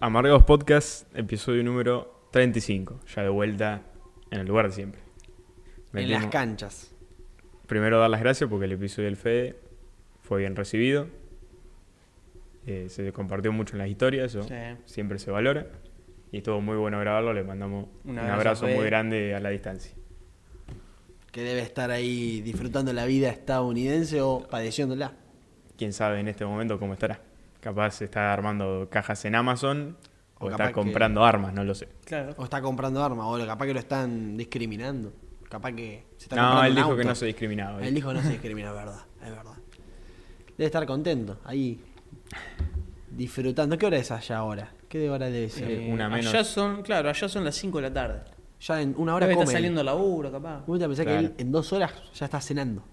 [0.00, 3.00] Amargados Podcast, episodio número 35.
[3.14, 3.82] Ya de vuelta
[4.30, 5.00] en el lugar de siempre.
[5.92, 6.94] En las canchas.
[7.66, 9.56] Primero dar las gracias porque el episodio del Fede
[10.22, 11.06] fue bien recibido.
[12.66, 14.54] Eh, se compartió mucho en las historias, eso Sí.
[14.86, 15.66] siempre se valora.
[16.32, 19.92] Y estuvo muy bueno grabarlo, le mandamos un Un abrazo, muy grande a la distancia.
[21.32, 25.12] Que debe estar ahí disfrutando la vida estadounidense o padeciéndola.
[25.76, 27.20] Quién sabe en este momento cómo estará.
[27.60, 29.96] Capaz está armando cajas en Amazon
[30.38, 31.88] o, O está que- comprando armas, no lo sé.
[32.04, 32.34] Claro.
[32.38, 33.26] O está comprando armas.
[33.28, 35.12] O capaz que lo están discriminando.
[35.48, 37.82] Capaz que se está No, comprando él un dijo que no se discriminaba.
[37.86, 39.00] Él dijo que no se discrimina, es verdad.
[39.22, 39.52] Es verdad.
[40.56, 41.38] Debe estar contento.
[41.44, 41.80] Ahí.
[43.10, 43.76] Disfrutando.
[43.76, 44.72] ¿Qué hora es allá ahora?
[44.88, 45.70] ¿Qué hora debe ser?
[45.70, 46.32] Eh, una menos.
[46.32, 48.20] Allá son, claro, allá son las 5 de la tarde.
[48.60, 49.40] ya en una hora come.
[49.40, 50.64] está saliendo laburo, capaz.
[50.66, 51.20] Vos te pensás Claro.
[51.20, 52.84] que él en dos horas ya está cenando.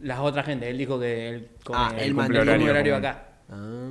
[0.00, 3.26] Las otras gente, él dijo que él come Ah, él él cumple manda- horario, acá.
[3.50, 3.90] Ah,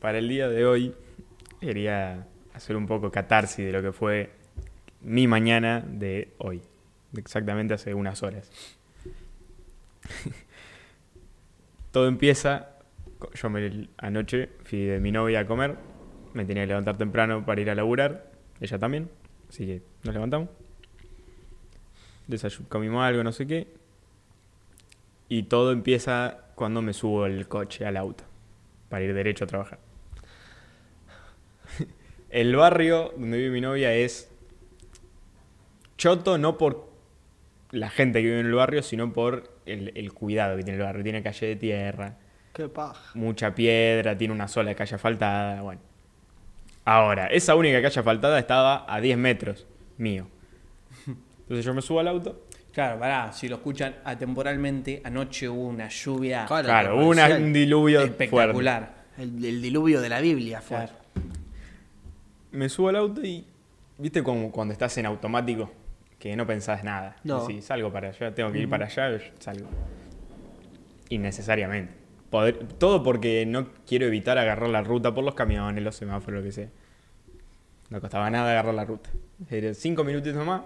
[0.00, 0.94] Para el día de hoy
[1.60, 4.30] quería hacer un poco catarsis de lo que fue
[5.02, 6.62] mi mañana de hoy.
[7.16, 8.50] Exactamente hace unas horas.
[11.92, 12.70] Todo empieza,
[13.34, 13.50] yo
[13.98, 15.76] anoche fui de mi novia a comer,
[16.34, 18.30] me tenía que levantar temprano para ir a laburar,
[18.60, 19.10] ella también,
[19.48, 20.48] así que nos levantamos.
[22.28, 23.66] Desayu- comimos algo, no sé qué.
[25.30, 28.24] Y todo empieza cuando me subo el coche al auto
[28.88, 29.78] para ir derecho a trabajar.
[32.30, 34.30] El barrio donde vive mi novia es
[35.96, 36.90] choto no por
[37.70, 40.84] la gente que vive en el barrio, sino por el, el cuidado que tiene el
[40.84, 41.02] barrio.
[41.02, 42.16] Tiene calle de tierra,
[42.52, 43.10] qué paja.
[43.14, 45.80] mucha piedra, tiene una sola calle asfaltada, bueno.
[46.84, 50.26] Ahora, esa única calle asfaltada estaba a 10 metros mío.
[51.40, 52.47] Entonces yo me subo al auto.
[52.78, 58.02] Claro, pará, si lo escuchan atemporalmente, anoche hubo una lluvia Claro, hubo una- un diluvio
[58.02, 58.94] espectacular.
[59.18, 60.76] El, el diluvio de la Biblia fue.
[60.76, 60.92] Claro.
[62.52, 63.44] Me subo al auto y,
[63.98, 65.72] ¿viste como cuando estás en automático?
[66.20, 67.16] Que no pensás nada.
[67.24, 67.44] No.
[67.46, 69.66] Si salgo para allá, tengo que ir para allá, salgo.
[71.08, 71.94] Innecesariamente.
[72.30, 76.46] Poder- todo porque no quiero evitar agarrar la ruta por los camiones, los semáforos, lo
[76.46, 76.68] que sea.
[77.90, 79.10] No costaba nada agarrar la ruta.
[79.50, 80.62] Era cinco minutitos más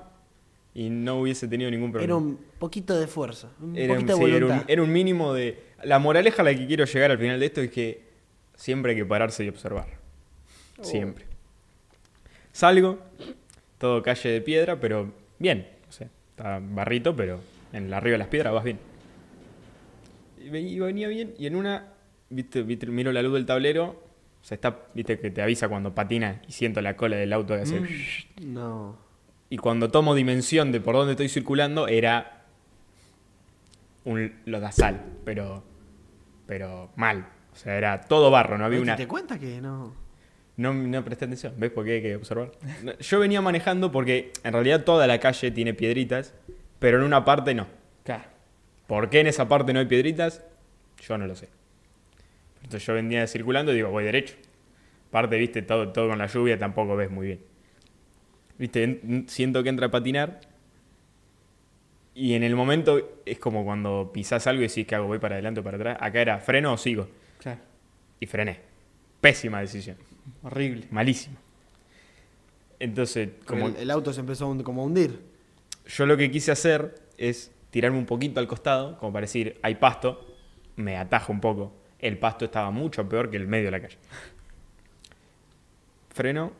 [0.74, 2.16] y no hubiese tenido ningún Era problema.
[2.16, 3.48] un poquito de fuerza.
[3.60, 4.70] Un Era un, poquito de era un- voluntad.
[4.70, 5.62] era un mínimo de...
[5.84, 8.02] La moraleja a la que quiero llegar al final de esto es que
[8.56, 9.86] siempre hay que pararse y observar.
[10.78, 10.84] Oh.
[10.84, 11.24] Siempre.
[12.52, 12.98] Salgo,
[13.78, 15.66] todo calle de piedra, pero bien.
[15.88, 17.40] O sea, está barrito, pero
[17.72, 18.78] en la arriba de las piedras vas bien.
[20.44, 21.88] Y ve- y venía bien, y en una,
[22.30, 23.84] viste, viste, miro la luz del tablero,
[24.40, 27.54] o sea, está, viste, que te avisa cuando patina y siento la cola del auto
[27.54, 27.80] que hace...
[28.42, 28.96] No.
[29.52, 32.46] Y cuando tomo dimensión de por dónde estoy circulando, era
[34.06, 35.62] un lodazal, pero,
[36.46, 37.28] pero mal.
[37.52, 38.96] O sea, era todo barro, no había ¿No una...
[38.96, 39.94] ¿Te cuenta que no?
[40.56, 42.52] No, no presté atención, ¿ves por qué hay que observar?
[42.98, 46.32] Yo venía manejando porque en realidad toda la calle tiene piedritas,
[46.78, 47.66] pero en una parte no.
[48.04, 48.24] Claro.
[48.86, 50.42] ¿Por qué en esa parte no hay piedritas?
[51.06, 51.50] Yo no lo sé.
[52.62, 54.34] Entonces yo venía circulando y digo, voy derecho.
[55.10, 57.51] Aparte, viste, todo, todo con la lluvia tampoco ves muy bien.
[58.62, 60.38] Viste, en- siento que entra a patinar.
[62.14, 65.08] Y en el momento es como cuando pisás algo y decís, ¿qué hago?
[65.08, 65.96] ¿Voy para adelante o para atrás?
[66.00, 67.08] Acá era, ¿freno o sigo?
[67.40, 67.58] Claro.
[68.20, 68.60] Y frené.
[69.20, 69.96] Pésima decisión.
[70.44, 70.86] Horrible.
[70.92, 71.36] Malísimo.
[72.78, 75.18] Entonces, como el, el auto se empezó a hun- como a hundir.
[75.88, 79.74] yo lo que quise hacer es tirarme un poquito al costado, como para decir, hay
[79.74, 80.36] pasto,
[80.76, 81.72] me atajo un poco.
[81.98, 83.98] El pasto estaba mucho peor que el medio de la calle.
[86.10, 86.52] Freno.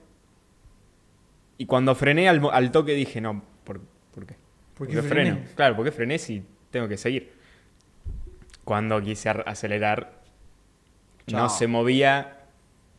[1.62, 3.80] Y cuando frené al, toque dije, no, ¿por,
[4.12, 4.34] por qué?
[4.76, 5.36] ¿Por qué qué freno?
[5.36, 5.54] frené?
[5.54, 6.42] Claro, ¿por qué frené si
[6.72, 7.30] tengo que seguir?
[8.64, 10.22] Cuando quise ar- acelerar,
[11.28, 12.46] no se movía,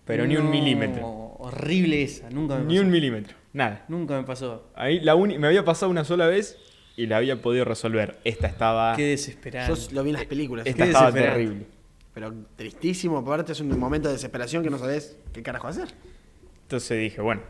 [0.05, 1.05] pero ni un milímetro.
[1.39, 2.85] Horrible esa, nunca me Ni pasó.
[2.85, 3.83] un milímetro, nada.
[3.89, 4.69] Nunca me pasó.
[4.75, 6.57] Ahí la uni- me había pasado una sola vez
[6.95, 8.17] y la había podido resolver.
[8.23, 9.75] Esta estaba, Qué desesperante.
[9.75, 10.65] Yo lo vi en las películas.
[10.65, 11.65] esta qué estaba terrible.
[12.13, 15.89] Pero tristísimo, aparte es un momento de desesperación que no sabes qué carajo hacer.
[16.61, 17.41] Entonces dije, bueno,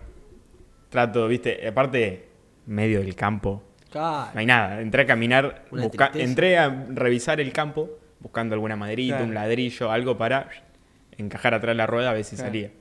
[0.94, 2.28] trato, viste, aparte,
[2.68, 3.64] medio del campo,
[3.96, 4.80] no hay nada.
[4.80, 9.26] Entré a caminar, busca- entré a revisar el campo, buscando alguna maderita, Claro.
[9.28, 10.50] un ladrillo, algo para
[11.18, 12.50] encajar atrás la rueda a ver si Claro.
[12.50, 12.72] salía.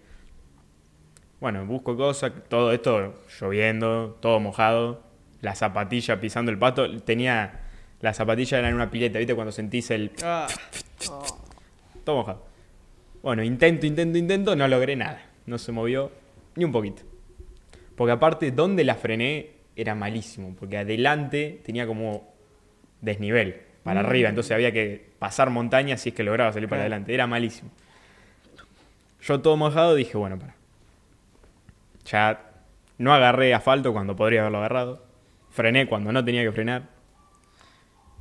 [1.41, 5.03] Bueno, busco cosas, todo esto lloviendo, todo mojado,
[5.41, 7.61] la zapatilla pisando el pato, tenía,
[8.01, 10.13] la zapatilla era en una pileta, viste, cuando sentís el...
[10.23, 10.47] Ah,
[12.05, 12.45] Todo mojado.
[13.23, 15.23] Bueno, intento, intento, intento, no logré nada.
[15.47, 16.11] No se movió
[16.57, 17.03] ni un poquito.
[17.97, 20.55] Porque aparte, donde la frené era malísimo.
[20.59, 22.33] Porque adelante tenía como
[23.01, 24.29] desnivel para arriba.
[24.29, 27.13] Entonces había que pasar montañas si es que lograba salir para adelante.
[27.15, 27.71] Era malísimo.
[29.21, 30.55] Yo todo mojado dije, bueno, para.
[32.07, 32.51] Ya
[32.99, 35.05] no agarré asfalto cuando podría haberlo agarrado.
[35.51, 36.89] Frené cuando no tenía que frenar.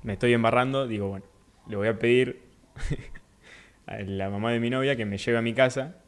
[0.04, 1.26] Me estoy embarrando, digo, bueno,
[1.68, 2.42] le voy a pedir
[3.86, 6.01] a la mamá de mi novia que me lleve a mi casa.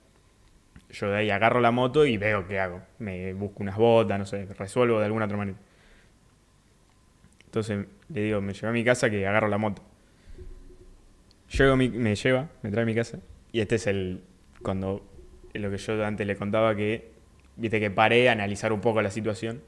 [0.94, 2.81] Yo de ahí agarro la moto y veo qué hago.
[3.00, 5.57] Me busco unas botas, no sé, resuelvo de alguna otra manera.
[7.45, 9.81] Entonces le digo, me lleva a mi casa que agarro la moto.
[11.57, 13.19] Llego mi- me lleva, me trae a mi casa.
[13.51, 14.22] Y este es el.
[14.62, 15.04] Cuando.
[15.54, 17.12] Lo que yo antes le contaba que.
[17.56, 19.62] Viste que paré a analizar un poco la situación.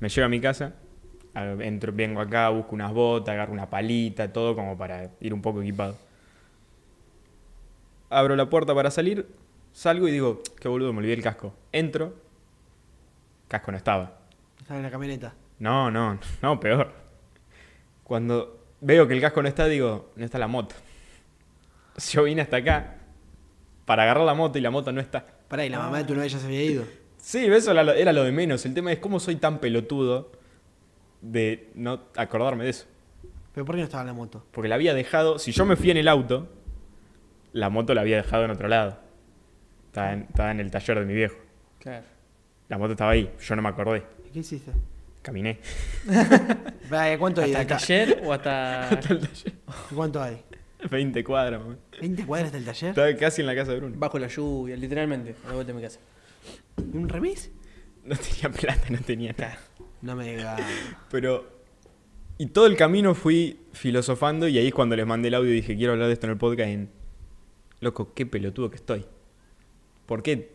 [0.00, 0.74] Me lleva a mi casa.
[1.34, 5.60] Entro, vengo acá, busco unas botas, agarro una palita, todo como para ir un poco
[5.62, 5.96] equipado.
[8.08, 9.26] Abro la puerta para salir,
[9.76, 11.52] salgo y digo, qué boludo, me olvidé el casco.
[11.70, 12.14] Entro,
[13.46, 14.20] casco no estaba.
[14.58, 15.34] Estaba en la camioneta.
[15.58, 16.92] No, no, no, peor.
[18.02, 20.74] Cuando veo que el casco no está, digo, no está la moto.
[22.10, 22.96] Yo vine hasta acá
[23.84, 25.26] para agarrar la moto y la moto no está.
[25.46, 26.84] Pará, y la mamá de tu novia ya se había ido.
[27.18, 28.64] Sí, eso era lo, era lo de menos.
[28.64, 30.32] El tema es cómo soy tan pelotudo
[31.20, 32.86] de no acordarme de eso.
[33.52, 34.46] ¿Pero por qué no estaba en la moto?
[34.52, 36.48] Porque la había dejado, si yo me fui en el auto,
[37.52, 39.05] la moto la había dejado en otro lado.
[39.96, 41.36] Estaba en, estaba en el taller de mi viejo.
[41.78, 42.04] Claro.
[42.68, 44.02] La moto estaba ahí, yo no me acordé.
[44.26, 44.70] ¿Y ¿Qué hiciste?
[45.22, 45.58] Caminé.
[47.14, 47.54] ¿y ¿cuánto hay?
[47.54, 49.00] ¿Hasta el taller o hasta.?
[49.94, 50.42] ¿Cuánto hay?
[50.90, 51.76] 20 cuadras, mamá.
[51.98, 52.90] ¿20 cuadras del taller?
[52.90, 53.94] Estaba casi en la casa de Bruno.
[53.98, 55.98] Bajo la lluvia, literalmente, a la vuelta de mi casa.
[56.92, 57.50] ¿Y un remis?
[58.04, 59.58] No tenía plata, no tenía nada.
[60.02, 60.60] No me digas.
[61.10, 61.56] Pero.
[62.36, 65.54] Y todo el camino fui filosofando y ahí es cuando les mandé el audio y
[65.54, 66.90] dije, quiero hablar de esto en el podcast en.
[67.80, 69.06] Loco, qué pelotudo que estoy.
[70.06, 70.54] ¿Por qué?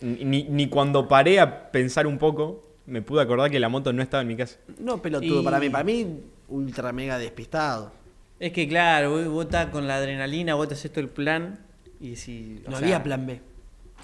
[0.00, 4.02] Ni, ni cuando paré a pensar un poco, me pude acordar que la moto no
[4.02, 4.58] estaba en mi casa.
[4.78, 5.70] No, pelotudo, Y- para mí.
[5.70, 7.92] Para mí, ultra mega despistado.
[8.38, 11.58] Es que claro, vos, vos estás con la adrenalina, vos te haces todo el plan
[12.00, 12.62] y si.
[12.66, 13.40] o No sea, había plan B.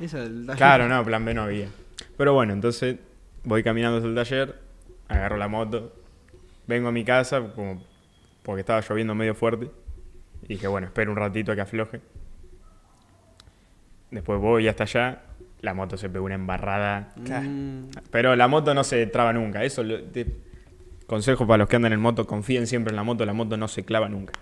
[0.00, 0.46] Eso el.
[0.56, 1.68] Claro, no, plan B no había.
[2.18, 2.96] Pero bueno, entonces
[3.44, 4.60] voy caminando hacia el taller,
[5.08, 5.92] agarro la moto,
[6.66, 7.82] vengo a mi casa, como
[8.42, 9.70] porque estaba lloviendo medio fuerte.
[10.42, 12.00] Y dije, bueno, espero un ratito a que afloje.
[14.10, 15.22] Después voy hasta allá,
[15.60, 17.12] la moto se pegó una embarrada.
[17.16, 19.64] Mm, Pero la moto no se traba nunca.
[19.64, 20.26] Eso, lo- te-
[21.06, 23.68] consejo para los que andan en moto, confíen siempre en la moto, la moto no
[23.68, 24.32] se clava nunca.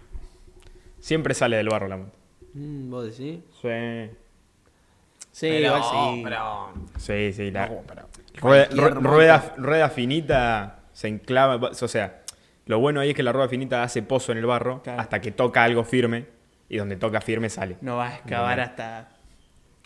[1.01, 2.13] Siempre sale del barro la moto.
[2.55, 3.41] mm, ¿Vos decís?
[3.61, 4.11] Sí,
[5.33, 6.21] Sí, Pero- igual sí.
[6.23, 6.69] pero-
[6.99, 7.51] sí, sí.
[7.51, 8.03] La, No, pero
[8.41, 8.69] Rueda,
[9.01, 12.23] rueda, rueda finita se enclava, va- o sea,
[12.67, 15.01] lo bueno ahí es que la rueda finita hace pozo en el barro Claro.
[15.01, 16.27] hasta que toca algo firme
[16.69, 17.77] y donde toca firme sale.
[17.81, 18.63] No vas a excavar No.
[18.65, 19.09] hasta.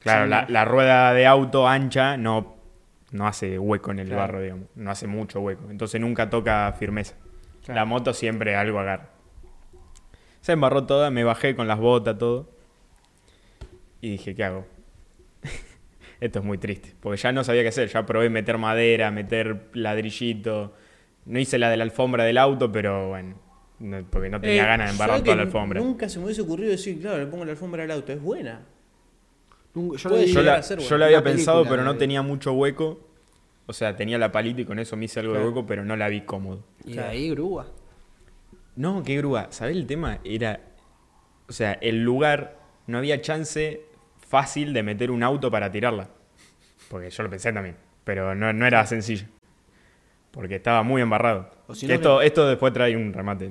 [0.01, 2.57] Claro, Sí, la, rueda de auto ancha no,
[3.11, 4.21] no hace hueco en el Claro.
[4.23, 7.15] barro, digamos, no hace mucho hueco, entonces nunca toca firmeza.
[7.65, 7.81] Claro.
[7.81, 9.11] La moto siempre algo agarra.
[10.41, 12.49] Se embarró toda, me bajé con las botas, todo.
[14.01, 14.67] Y dije, ¿qué hago?
[16.21, 17.89] Esto es muy triste, porque ya no sabía qué hacer.
[17.89, 20.75] Ya probé meter madera, meter ladrillito.
[21.27, 23.35] No hice la de la alfombra del auto, pero bueno,
[23.81, 25.81] no- porque no tenía Eh, ganas de embarrar ¿sabés toda la alfombra.
[25.81, 28.63] Nunca se me hubiese ocurrido decir, claro, le pongo la alfombra al auto, es buena.
[29.97, 32.53] Yo, vi- Yo la, yo la había Una pensado, película, pero no la- tenía mucho
[32.53, 33.01] hueco.
[33.67, 35.95] O sea, tenía la palita y con eso me hice algo de hueco, pero no
[35.97, 36.65] la vi cómodo.
[36.85, 37.67] Y ahí grúa.
[38.77, 39.49] No, qué grúa.
[39.51, 40.21] ¿Sabés el tema?
[40.25, 40.61] Era.
[41.49, 43.83] O sea, el lugar no había chance
[44.27, 46.09] fácil de meter un auto para tirarla.
[46.89, 47.77] Porque yo lo pensé también.
[48.05, 49.27] Pero no, no era sencillo.
[50.31, 51.51] Porque estaba muy embarrado.
[51.67, 53.51] O si Que no, esto, esto después trae un remate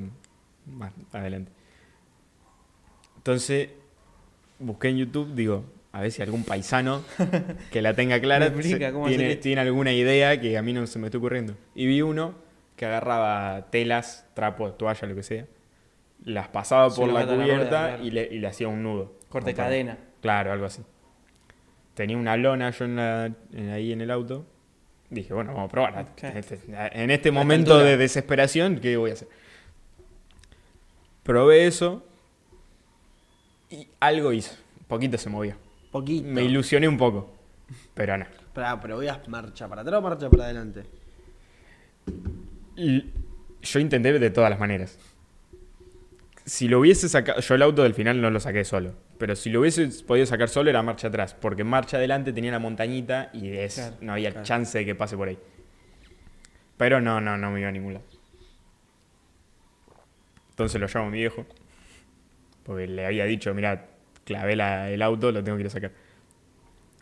[0.65, 1.51] más adelante.
[3.17, 3.69] Entonces,
[4.59, 7.03] busqué en YouTube, digo, a ver si algún paisano
[7.71, 11.07] que la tenga clara explica se- tiene, alguna idea que a mí no se me
[11.07, 11.55] está ocurriendo.
[11.75, 12.35] Y vi uno
[12.75, 15.45] que agarraba telas, trapos, toallas, lo que sea,
[16.23, 19.15] las pasaba por la cubierta rueda, y, le, y le hacía un nudo.
[19.29, 19.97] Corte cadena.
[20.21, 20.83] Claro, algo así.
[21.95, 24.45] Tenía una lona yo en la- en- ahí en el auto.
[25.09, 26.13] Dije, bueno, vamos a probar.
[26.15, 26.37] Claro.
[26.39, 26.59] Este-
[26.91, 27.89] En este momento altura.
[27.91, 29.29] de desesperación, ¿qué voy a hacer?
[31.23, 32.05] Probé eso
[33.69, 34.55] y algo hizo.
[34.87, 35.55] Poquito se movió.
[35.99, 36.27] Poquito.
[36.27, 37.33] Me ilusioné un poco,
[37.93, 38.25] pero no.
[38.53, 40.83] Pará, pero voy a marcha para atrás o marcha para adelante.
[42.75, 43.05] Y
[43.61, 44.97] yo intenté de todas las maneras.
[46.45, 49.49] Si lo hubiese sacado, yo el auto del final no lo saqué solo, pero si
[49.49, 53.49] lo hubiese podido sacar solo era marcha atrás, porque marcha adelante tenía la montañita y
[53.49, 54.45] es- Claro, no había claro.
[54.45, 55.37] chance de que pase por ahí.
[56.77, 58.05] Pero no, no, no me iba a ningún lado.
[60.51, 61.45] Entonces lo llamo a mi viejo,
[62.63, 63.85] porque le había dicho, mira,
[64.27, 65.91] clavé la- el auto, lo tengo que ir a sacar.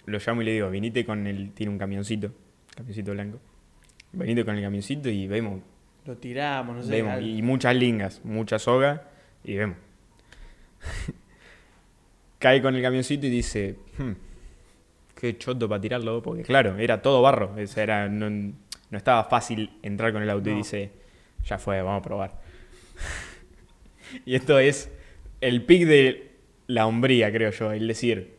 [0.05, 2.31] Lo llamo y le digo, vinite con el, tiene un camioncito,
[2.75, 3.39] camioncito blanco.
[4.13, 5.61] Venite con el camioncito y vemos
[6.05, 6.91] Lo tiramos, no sé.
[6.91, 9.09] Vemos, y muchas lingas, mucha soga,
[9.43, 9.77] y vemos.
[12.39, 14.11] Cae con el camioncito y dice, "Hmm,
[15.15, 19.23] qué choto para tirarlo, porque claro, era todo barro, o sea, era, no, no estaba
[19.23, 20.91] fácil entrar con el auto y dice,
[21.43, 22.39] ya fue, vamos a probar.
[24.25, 24.91] y esto es
[25.41, 26.34] el pic de
[26.67, 28.35] la hombría, creo yo, el decir,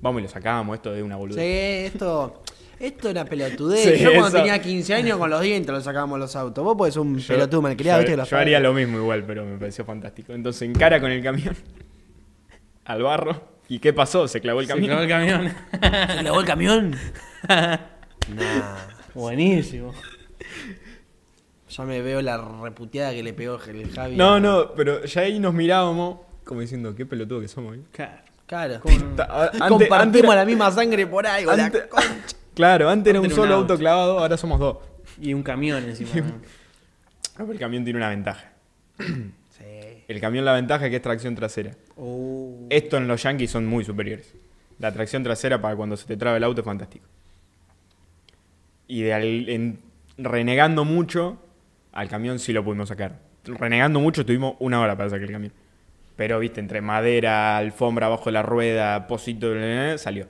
[0.00, 1.42] vamos y lo sacamos, esto de una Sí, boluda.
[1.44, 2.42] esto,
[2.80, 3.96] esto era pelotudez.
[3.98, 4.36] Sí, yo cuando eso.
[4.38, 6.64] tenía 15 años con los dientes lo sacábamos los autos.
[6.64, 8.12] Vos podés ser un Yo- pelotudo malcriado, yo- ¿viste?
[8.12, 10.32] que los yo haría lo mismo igual, pero me pareció fantástico.
[10.32, 11.54] Entonces encara con el camión
[12.84, 13.58] al barro.
[13.70, 14.26] ¿Y qué pasó?
[14.28, 14.86] Se clavó el Se camión.
[14.88, 15.54] clavó el camión.
[15.72, 16.96] ¿Se clavó el camión?
[17.48, 17.76] nah.
[19.14, 19.92] Buenísimo.
[21.68, 24.16] Ya me veo la reputeada que le pegó el Javi.
[24.16, 27.76] No, no, pero ya ahí nos mirábamos como diciendo, qué pelotudo que somos.
[27.76, 27.80] ¿eh?
[27.92, 28.22] Claro.
[28.46, 28.74] Claro.
[28.84, 32.08] Antes- Compartimos antes era- la misma sangre por ahí, la antes- concha.
[32.54, 33.72] Claro, antes era un Antes era un solo auto.
[33.74, 34.78] auto clavado, ahora somos dos.
[35.20, 36.10] Y un camión encima.
[36.14, 36.24] ¿no?
[36.26, 36.32] No,
[37.36, 38.50] pero el camión tiene una ventaja.
[39.58, 40.04] Sí.
[40.06, 41.72] El camión la ventaja es que es tracción trasera.
[41.96, 42.66] Oh.
[42.70, 44.32] Esto en los Yankees son muy superiores.
[44.78, 47.04] La tracción trasera para cuando se te traba el auto es fantástico.
[48.86, 49.80] Y de al- en-
[50.16, 51.38] renegando mucho,
[51.92, 53.18] al camión sí lo pudimos sacar.
[53.44, 55.52] Renegando mucho, tuvimos una hora para sacar el camión.
[56.18, 60.26] Pero, viste, entre madera, alfombra abajo de la rueda, bla, salió.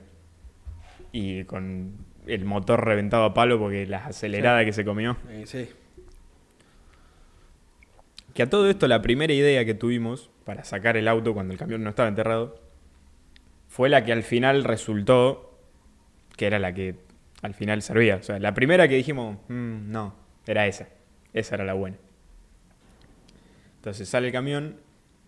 [1.11, 5.17] Y con el motor reventado a palo porque la acelerada que se comió.
[5.29, 5.67] Eh, sí.
[8.35, 11.59] Que a todo esto la primera idea que tuvimos para sacar el auto cuando el
[11.59, 12.61] camión no estaba enterrado
[13.67, 15.57] fue la que al final resultó
[16.37, 16.97] que era la que
[17.41, 18.17] al final servía.
[18.17, 20.13] O sea, la primera que dijimos, "Mm, no,
[20.45, 20.87] era esa.
[21.33, 21.97] Esa era la buena.
[23.77, 24.75] Entonces sale el camión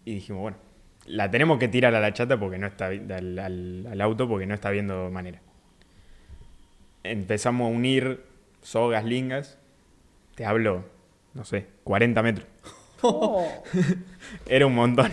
[0.05, 0.57] y dijimos, bueno,
[1.05, 4.45] la tenemos que tirar a la chata porque no está al, al- al auto porque
[4.45, 5.39] no está viendo manera.
[7.03, 8.23] Empezamos a unir
[8.61, 9.57] sogas, lingas.
[10.35, 10.85] Te hablo,
[11.33, 12.47] no sé, 40 metros.
[14.45, 15.11] Era un montón.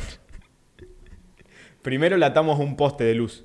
[1.82, 3.44] Primero le atamos un poste de luz.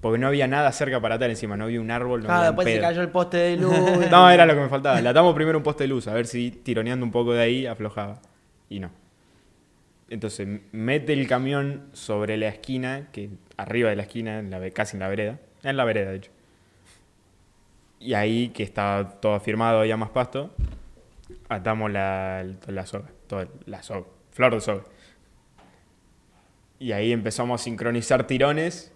[0.00, 2.56] Porque no había nada cerca para atar encima, no había un árbol, no había un
[2.56, 3.72] después se cayó el poste de luz.
[4.10, 5.00] No, era lo que me faltaba.
[5.00, 7.66] Le atamos primero un poste de luz, a ver si tironeando un poco de ahí
[7.66, 8.20] aflojaba.
[8.68, 8.90] Y no.
[10.12, 14.96] Entonces mete el camión sobre la esquina, que arriba de la esquina, en la, casi
[14.96, 15.38] en la vereda.
[15.62, 16.30] En la vereda, de hecho.
[17.98, 20.54] Y ahí, que estaba todo firmado, había más pasto,
[21.48, 23.08] atamos la, la soga.
[23.26, 24.06] Toda la soga.
[24.32, 24.82] Flor de soga.
[26.78, 28.92] Y ahí empezamos a sincronizar tirones.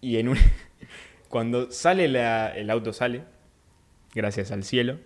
[0.00, 0.38] Y en un...
[1.28, 3.22] cuando sale la- el auto sale,
[4.12, 4.98] gracias al cielo.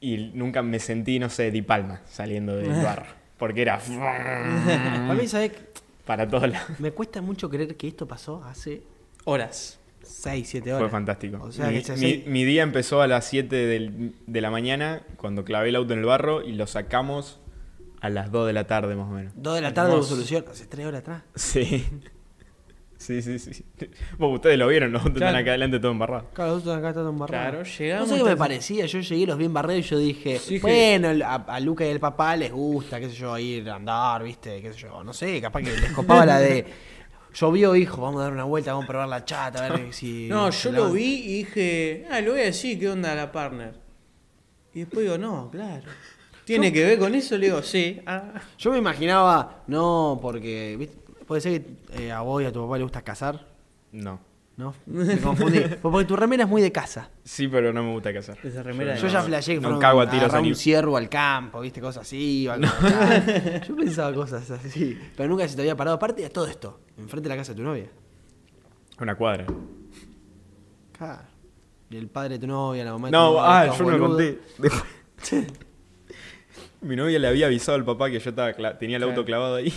[0.00, 3.18] Y nunca me sentí, no sé, di palma saliendo del barro.
[3.38, 3.76] Porque era
[5.10, 5.52] A mí, ¿sabes?
[6.04, 6.68] para todos lados.
[6.80, 8.82] Me cuesta mucho creer que esto pasó hace
[9.24, 9.78] Horas.
[10.02, 10.82] 6, 7 horas.
[10.84, 11.38] Fue fantástico.
[11.42, 15.02] O sea, mi, que mi- mi día empezó a las 7 del- de la mañana
[15.18, 17.40] cuando clavé el auto en el barro y lo sacamos
[18.00, 19.34] a las 2 de la tarde más o menos.
[19.36, 20.44] 2 de la tarde hubo solución.
[20.50, 21.22] Hace 3 horas atrás.
[21.34, 21.86] Sí.
[22.98, 23.64] Sí, sí, sí.
[24.18, 25.14] Vos, ustedes lo vieron, los Claro.
[25.16, 26.26] están acá adelante todo embarrado.
[26.34, 27.50] Claro, los otros acá están embarrados.
[27.50, 28.08] Claro, No llegamos.
[28.08, 30.60] sé qué me parecía, yo llegué los bien barreros y yo dije, Sí, que-
[31.00, 34.22] bueno, a, a Luca y el papá les gusta, qué sé yo, ir a andar,
[34.24, 36.66] viste, qué sé yo, no sé, capaz que les copaba la de,
[37.32, 40.26] llovió hijo, vamos a dar una vuelta, vamos a probar la chata, a ver si...
[40.28, 43.74] No, yo lo vi y dije, ah, lo voy a decir, ¿qué onda la partner?
[44.74, 45.84] Y después digo, no, claro.
[46.44, 47.36] ¿Tiene que ver con eso?
[47.36, 48.00] Le digo, sí.
[48.06, 48.32] Ah.
[48.58, 50.96] Yo me imaginaba, no, porque, ¿viste?
[51.28, 53.46] Puede ser que eh, a vos y a tu papá le gusta cazar,
[53.92, 54.18] No.
[54.56, 54.74] ¿no?
[54.86, 57.10] Me confundí, porque tu remera es muy de casa.
[57.22, 58.36] Sí, pero no me gusta cazar.
[58.42, 60.96] Esa remera Yo de- ya flashé que no fueron cago a tiros a un ciervo
[60.96, 62.48] al campo, viste, cosas así.
[62.48, 63.60] o algo acá.
[63.68, 64.98] Yo pensaba cosas así.
[65.16, 65.94] Pero nunca se te había parado.
[65.96, 67.86] Aparte de todo esto, enfrente de la casa de tu novia.
[69.00, 69.46] Una cuadra.
[70.96, 71.22] Claro.
[71.90, 73.84] Y el padre de tu novia, la mamá de tu No, novia, ah, todos yo
[73.84, 74.38] no lo conté.
[76.80, 79.72] Mi novia le había avisado al papá que yo estaba tenía el auto clavado ahí.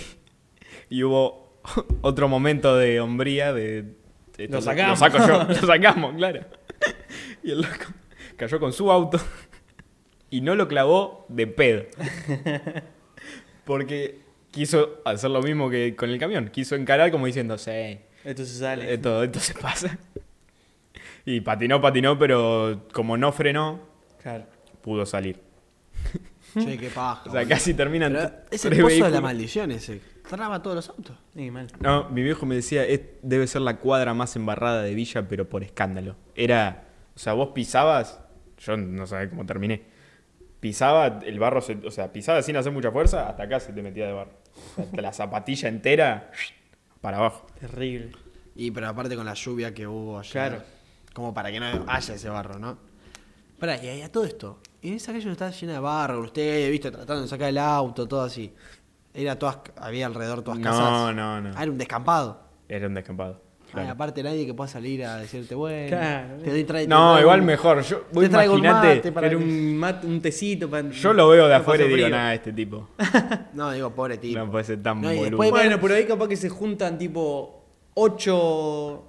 [0.90, 1.41] Y hubo
[2.02, 3.84] otro momento de hombría de...
[4.38, 5.00] de- Lo sacamos.
[5.00, 6.42] Lo saco yo, lo sacamos, claro.
[7.44, 7.86] Y el loco
[8.38, 9.20] cayó con su auto
[10.30, 11.84] y no lo clavó de pedo.
[13.66, 14.20] Porque
[14.52, 16.50] quiso hacer lo mismo que con el camión.
[16.50, 18.94] Quiso encarar como diciendo, sí, Esto se sale.
[18.94, 19.98] esto, esto se pasa.
[21.26, 23.80] Y patinó, patinó, pero como no frenó,
[24.22, 24.46] Claro.
[24.82, 25.40] pudo salir.
[26.60, 27.30] Che, qué paja.
[27.30, 28.16] O sea, casi terminan
[28.50, 30.02] es el pozo de la maldición ese.
[30.32, 31.18] Traba todos los autos.
[31.36, 31.68] Sí, mal.
[31.82, 35.50] No, mi viejo me decía, "Es- debe ser la cuadra más embarrada de Villa, pero
[35.50, 36.16] por escándalo.
[36.36, 36.86] Era,
[37.16, 38.22] o sea, vos pisabas,
[38.58, 39.84] yo no sabía cómo terminé.
[40.62, 43.82] Pisaba, el barro, se- o sea, pisaba sin hacer mucha fuerza, hasta acá se te
[43.82, 44.32] metía de barro.
[44.78, 46.32] O sea, la zapatilla entera
[47.02, 47.48] para abajo.
[47.60, 48.12] Terrible.
[48.56, 50.32] Y pero aparte con la lluvia que hubo ayer.
[50.32, 50.64] Claro.
[51.14, 52.78] Como para que no haya ese barro, ¿no?
[53.60, 54.60] Pará, y a todo esto.
[54.82, 58.08] Y esa calle no estaba llena de barro, ustedes, viste, tratando de sacar el auto,
[58.08, 58.54] todo así.
[59.14, 61.16] Era todas, había alrededor todas No, casas.
[61.16, 61.52] no, no.
[61.56, 62.40] Ah, era un descampado.
[62.70, 63.42] Era un descampado.
[63.74, 66.38] Ay, aparte nadie que pueda salir a decirte, bueno, Claro.
[66.44, 67.82] te doy tra- te No, igual un- mejor.
[67.84, 70.90] Yo, te traigo un imaginate, mate para Era un, mat- un tecito para...
[70.90, 72.90] yo lo veo de afuera y digo, nada, este tipo.
[73.54, 74.38] No, digo, pobre tipo.
[74.40, 77.64] No puede ser tan No, después- Bueno, pero ahí capaz que se juntan tipo
[77.94, 79.04] ocho,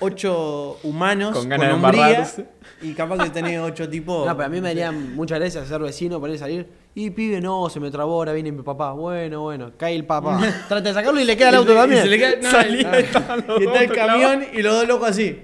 [0.00, 2.46] ocho humanos Con ganas de hombría, embarrarse.
[2.82, 4.26] y capaz que tenés ocho tipos.
[4.26, 6.68] No, pero a mí me daría muchas gracias ser vecino, poner a salir.
[6.96, 8.92] Y pibe, no, se me trabó, ahora viene mi papá.
[8.92, 10.38] Bueno, bueno, cae el papá.
[10.68, 12.02] Trata de sacarlo y le queda el auto se- y también.
[12.02, 15.42] se le queda- no, Salía y está el camión y los dos locos así.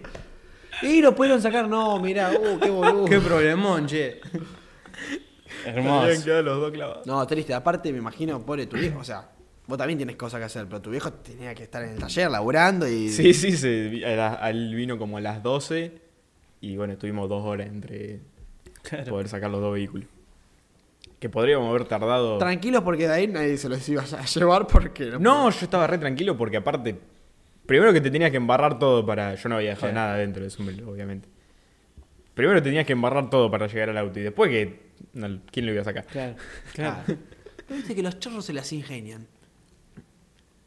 [0.83, 3.04] Y lo pudieron sacar, no, mirá, uh, qué boludo.
[3.04, 4.21] Qué problemón, che.
[5.66, 6.25] Habían Hermoso.
[6.25, 7.07] quedado los dos clavados.
[7.07, 7.52] No, triste.
[7.52, 9.00] Aparte, me imagino, pobre tu viejo.
[9.00, 9.28] O sea,
[9.66, 12.30] vos también tienes cosas que hacer, pero tu viejo tenía que estar en el taller
[12.30, 13.11] laburando y.
[13.11, 16.00] Sí, sí, la- él vino como a las 12
[16.62, 18.21] y bueno, estuvimos dos horas entre
[18.83, 19.11] Claro.
[19.11, 20.09] poder sacar los dos vehículos.
[21.21, 22.39] Que podríamos haber tardado...
[22.39, 25.12] Tranquilos porque de ahí nadie se los iba a llevar porque.
[25.21, 26.99] No, yo estaba re tranquilo porque aparte,
[27.67, 29.35] primero que te tenías que embarrar todo para...
[29.37, 30.07] Yo no había dejado Claro.
[30.09, 31.29] nada dentro de Summel, obviamente.
[32.35, 34.81] Primero tenías que embarrar todo para llegar al auto y después que...
[35.12, 36.07] no, ¿Quién lo iba a sacar?
[36.07, 36.37] Claro,
[36.75, 37.03] claro.
[37.69, 39.27] Viste que los chorros se las ingenian.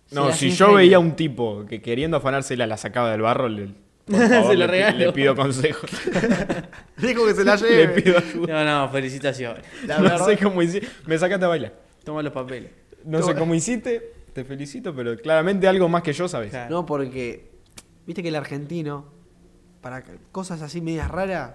[0.05, 3.21] Se No, las si yo veía a un tipo que queriendo afanársela la sacaba del
[3.21, 3.69] barro, le,
[4.05, 4.97] por favor, Se lo le pi- regalo.
[4.99, 5.87] le pido consejo.
[7.07, 8.01] Dijo que se la le lleve.
[8.01, 8.63] pido ayuda.
[8.63, 9.63] No, no, felicitaciones.
[9.85, 10.87] La no verdad- sé cómo hiciste.
[11.05, 11.73] Me sacaste a bailar.
[12.03, 12.71] Toma los papeles.
[13.05, 16.49] No sé cómo hiciste, te felicito, pero claramente algo más que yo sabes.
[16.51, 16.69] Claro.
[16.73, 17.51] No, porque.
[18.05, 19.05] Viste que el argentino,
[19.81, 21.53] para cosas así medias raras,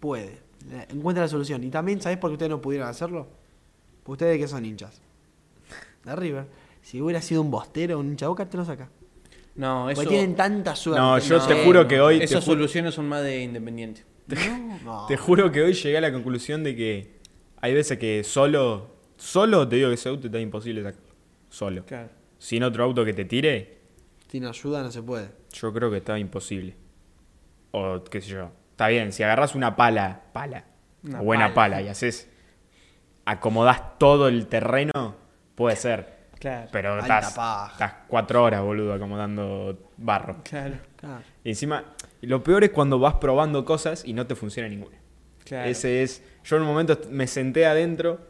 [0.00, 0.38] puede.
[0.90, 1.62] Encuentra la solución.
[1.64, 3.28] Y también, ¿sabés por qué ustedes no pudieron hacerlo?
[4.02, 5.00] Porque ustedes que son hinchas.
[6.04, 6.46] De River.
[6.82, 8.88] Si hubiera sido un bostero, un hincha boca, te lo saca.
[9.58, 10.00] No, eso.
[10.00, 11.00] Porque tienen tanta suerte.
[11.00, 11.88] No, yo te juro no.
[11.88, 12.18] que hoy.
[12.18, 14.04] Te, Esas ju- soluciones son más de independiente.
[14.28, 15.06] No, no.
[15.06, 17.18] te juro que hoy llegué a la conclusión de que
[17.60, 18.96] hay veces que solo.
[19.16, 21.00] Solo te digo que ese auto está imposible sacar.
[21.50, 21.84] Solo.
[21.84, 22.08] Claro.
[22.38, 23.78] Sin otro auto que te tire,
[24.28, 25.30] Sin ayuda no se puede.
[25.52, 26.76] yo creo que está imposible.
[27.72, 28.50] O qué sé yo.
[28.70, 30.66] Está bien, si agarras una pala, pala,
[31.02, 31.76] una buena pala.
[31.78, 31.82] pala.
[31.82, 32.30] y haces.
[33.24, 35.16] acomodás todo el terreno,
[35.56, 36.17] puede ser.
[36.38, 36.68] Claro.
[36.72, 37.34] Pero estás,
[38.06, 40.42] cuatro horas, boludo, acomodando barro.
[40.44, 40.76] Claro.
[40.96, 41.22] Claro.
[41.44, 41.84] Y encima,
[42.22, 44.96] lo peor es cuando vas probando cosas y no te funciona ninguna.
[45.44, 45.68] Claro.
[45.68, 46.22] Ese es.
[46.44, 48.20] Yo en un momento me senté adentro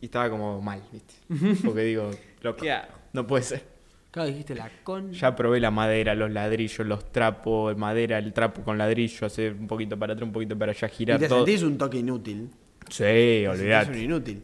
[0.00, 1.14] y estaba como mal, ¿viste?
[1.64, 2.92] Porque digo, loco, ¿Qué hago?
[3.12, 3.78] no puede ser.
[4.10, 5.12] Claro, dijiste la con.
[5.12, 9.66] Ya probé la madera, los ladrillos, los trapos, madera, el trapo con ladrillo, hacer un
[9.66, 11.44] poquito para atrás, un poquito para allá, y girar te todo.
[11.44, 12.50] sentís un toque inútil.
[12.88, 14.02] Sí, Te sentís un olvidate.
[14.02, 14.42] inútil.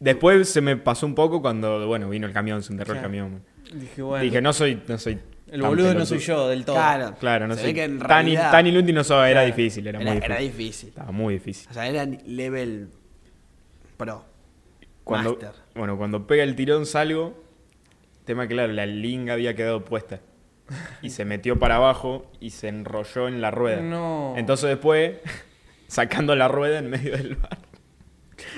[0.00, 3.08] Después se me pasó un poco cuando, bueno, vino el camión, se enterró el Claro.
[3.08, 3.42] camión.
[3.74, 4.22] Dije, bueno.
[4.24, 5.18] Dije, no soy, no soy.
[5.50, 6.06] el tan boludo no pelotudo.
[6.06, 6.76] soy yo del todo.
[6.76, 7.14] Claro.
[7.18, 9.46] Claro, no Se soy ve que en tan, realidad- tan inútil no soy, era Claro.
[9.56, 10.56] difícil, era, Era, muy era difícil.
[10.58, 10.88] difícil.
[10.90, 11.68] Estaba muy difícil.
[11.70, 12.88] O sea, era level
[13.96, 14.24] pro.
[15.04, 15.52] Cuando, Master.
[15.74, 17.42] bueno, cuando pega el tirón salgo,
[18.26, 20.20] tema claro, la linga había quedado puesta.
[21.00, 23.80] Y se metió para abajo y se enrolló en la rueda.
[23.80, 24.34] No.
[24.36, 25.16] Entonces después,
[25.88, 27.58] sacando la rueda en medio del bar,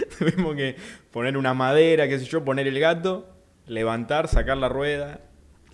[0.18, 0.76] tuvimos que
[1.10, 3.28] poner una madera, qué sé yo, poner el gato,
[3.66, 5.20] levantar, sacar la rueda.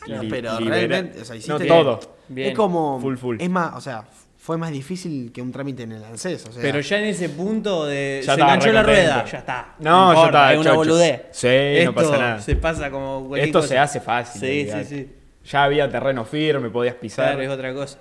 [0.09, 1.69] No, li- pero realmente, o sea, hiciste No, bien.
[1.69, 2.01] todo.
[2.29, 2.49] Bien.
[2.51, 3.01] Es como.
[3.01, 3.37] Full, full.
[3.41, 4.05] Es más, o sea,
[4.37, 6.47] fue más difícil que un trámite en el ANSES.
[6.47, 8.23] O sea, Pero ya en ese punto de.
[8.25, 9.25] Ya se enganchó la rueda.
[9.25, 9.75] Ya está.
[9.81, 11.23] No, ya importa, está, Es una boludez.
[11.33, 12.41] Sí, no pasa nada.
[12.41, 13.35] Se pasa como.
[13.37, 13.69] Esto cosa.
[13.69, 14.41] se hace fácil.
[14.41, 15.12] Sí, sí, sí.
[15.51, 17.27] Ya había terreno firme, podías pisar.
[17.29, 17.99] Claro, es otra cosa.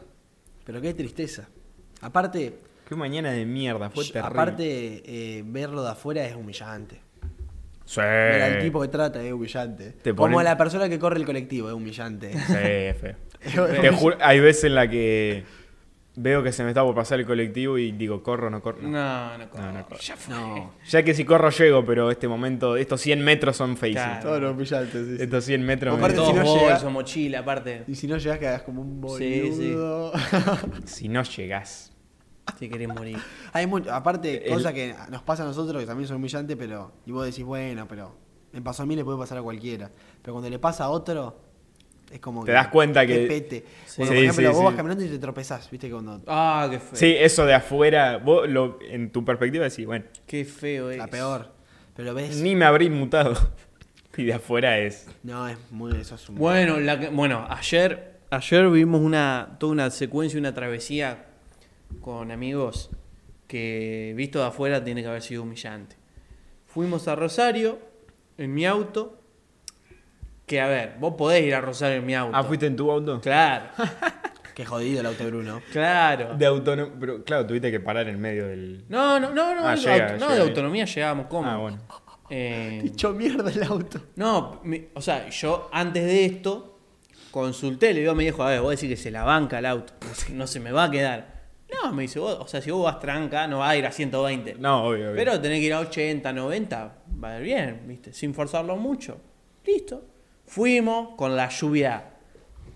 [0.66, 1.48] Pero qué tristeza.
[2.02, 4.28] Aparte, Qué mañana de mierda, fue terrible.
[4.30, 7.02] aparte eh, verlo de afuera es humillante.
[7.86, 8.02] Sí.
[8.02, 9.92] Ver al tipo que trata es humillante.
[10.02, 12.32] Te Como ponen- a la persona que corre el colectivo es humillante.
[12.34, 12.54] Sí.
[12.58, 12.98] Es
[13.82, 15.44] Te juro, hay veces en la que
[16.16, 18.82] veo que se me está por pasar el colectivo y digo, corro, no corro.
[18.82, 18.90] no.
[18.90, 19.88] No, no, No, no.
[20.00, 20.34] Ya fue.
[20.34, 20.74] No.
[20.88, 24.08] Ya que si corro llego, pero este momento, estos 100 metros son feísimos.
[24.08, 24.30] Claro.
[24.30, 25.24] Todo lo humillante, sí, sí.
[25.24, 25.94] Estos 100 metros.
[25.94, 27.84] me- Aparte, Dos si no bolsos, llega- mochila, aparte.
[27.88, 29.18] Y si no llegas, quedas como un boludo.
[29.20, 29.76] Sí, sí.
[30.86, 31.92] Si no llegás.
[32.60, 33.18] Si querés morir.
[33.54, 36.92] Hay mucho, aparte, El- cosas que nos pasa a nosotros que también son humillantes, pero.
[37.06, 38.16] Y vos decís, bueno, pero.
[38.54, 39.92] Me pasó a mí, le puede pasar a cualquiera.
[40.22, 41.42] Pero cuando le pasa a otro,
[42.10, 43.66] es como Te das cuenta que- pete.
[43.86, 43.98] Sí.
[43.98, 46.22] Cuando, Sí, por ejemplo, sí, vos vas caminando y te tropezás, viste, cuando.
[46.28, 46.96] Ah, qué feo.
[46.96, 50.98] Sí, eso de afuera, vos lo, en tu perspectiva decís, bueno, Qué feo es.
[50.98, 51.52] La peor.
[51.96, 52.38] Pero ves.
[52.38, 53.34] ni me habré inmutado.
[54.18, 55.10] Y de afuera es.
[55.24, 55.92] No, es muy.
[56.00, 56.38] Eso es un.
[56.38, 61.26] Bueno, la que- bueno, ayer, ayer vimos una, toda una secuencia, una travesía
[62.02, 62.90] con amigos
[63.48, 65.96] que visto de afuera tiene que haber sido humillante.
[66.66, 67.80] Fuimos a Rosario
[68.38, 69.22] en mi auto.
[70.46, 72.36] Que a ver, vos podés ir a Rosario en mi auto.
[72.38, 73.20] Ah, ¿fuiste en tu auto?
[73.22, 73.66] Claro,
[74.56, 75.62] Qué jodido el auto de Bruno.
[75.72, 76.36] claro.
[76.38, 76.94] De autonomía.
[77.00, 78.86] Pero claro, tuviste que parar en medio del.
[78.88, 81.54] No, no, no, no, Ah, de llega, auto- no, llega de autonomía llegábamos cómodos.
[81.54, 81.80] Ah, bueno.
[82.30, 84.00] Eh, Dicho mierda el auto.
[84.16, 86.72] No, mi- o sea, yo antes de esto
[87.32, 89.66] Consulté, le digo a mi viejo, a ver, vos decís que se la banca el
[89.66, 89.92] auto,
[90.32, 91.35] no se me va a quedar.
[91.84, 93.92] No, me dice, vos, o sea, si vos vas tranca, no va a ir a
[93.92, 94.56] 120.
[94.56, 95.16] No, obvio, obvio.
[95.16, 98.14] Pero tenés que ir a 80, 90, va a ir bien, ¿viste?
[98.14, 99.18] Sin forzarlo mucho.
[99.66, 100.04] Listo.
[100.46, 102.12] Fuimos con la lluvia.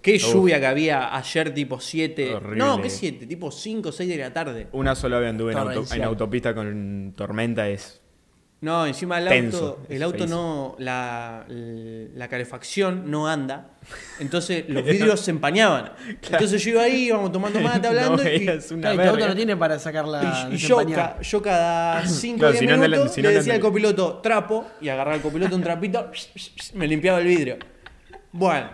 [0.02, 0.34] ¿Qué Uf.
[0.34, 2.34] lluvia que había ayer tipo 7?
[2.36, 2.58] Horrible.
[2.58, 3.28] No, ¿qué 7?
[3.28, 4.68] Tipo 5 o 6 de la tarde.
[4.72, 6.00] Una sola vez anduve en, auto- Torrencial.
[6.00, 8.02] en autopista con tormenta es...
[8.62, 10.76] No, encima el Tenso, auto, el auto feísimo.
[10.78, 13.70] no, la, la calefacción no anda,
[14.20, 15.94] entonces los vidrios se empañaban.
[16.30, 18.60] Entonces yo iba ahí, íbamos tomando mate hablando No y, Claro,
[18.94, 20.48] y tu auto no tiene para sacarla.
[20.52, 23.16] y- y yo, ca- yo cada 5 o Claro, 10 si no anda la- minutos
[23.16, 26.12] si no le anda decía al la- copiloto trapo y agarraba al copiloto un trapito,
[26.74, 27.58] me limpiaba el vidrio.
[28.34, 28.70] Bueno,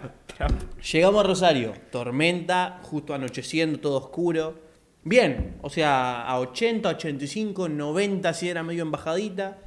[0.92, 4.60] llegamos a Rosario, tormenta, justo anocheciendo, todo oscuro.
[5.04, 9.60] Bien, o sea, a 80, 85, 90 si era medio embajadita.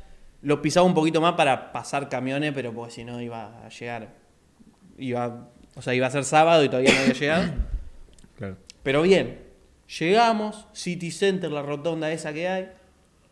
[0.42, 4.14] Lo pisaba un poquito más para pasar camiones, pero porque si no iba a llegar.
[4.96, 7.52] Iba, o sea, iba a ser sábado y todavía no había llegado.
[8.38, 8.56] Claro.
[8.84, 9.40] Pero bien,
[9.98, 12.68] llegamos, City Center, la rotonda esa que hay.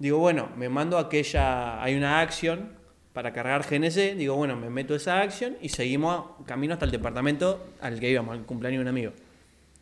[0.00, 2.72] Digo, bueno, me mando aquella, hay una acción
[3.12, 4.16] para cargar GNC.
[4.16, 8.36] Digo, bueno, me meto esa acción y seguimos camino hasta el departamento al que íbamos,
[8.36, 9.12] al cumpleaños de un amigo.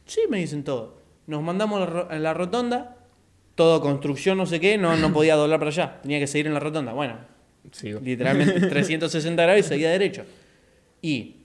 [0.07, 0.99] Sí, me dicen todo.
[1.27, 2.97] Nos mandamos a la rotonda,
[3.55, 6.55] todo construcción, no sé qué, no, no podía doblar para allá, tenía que seguir en
[6.55, 6.93] la rotonda.
[6.93, 7.17] Bueno,
[7.73, 8.01] Sigo.
[8.01, 10.25] literalmente 360 grados y seguía derecho.
[11.03, 11.37] Y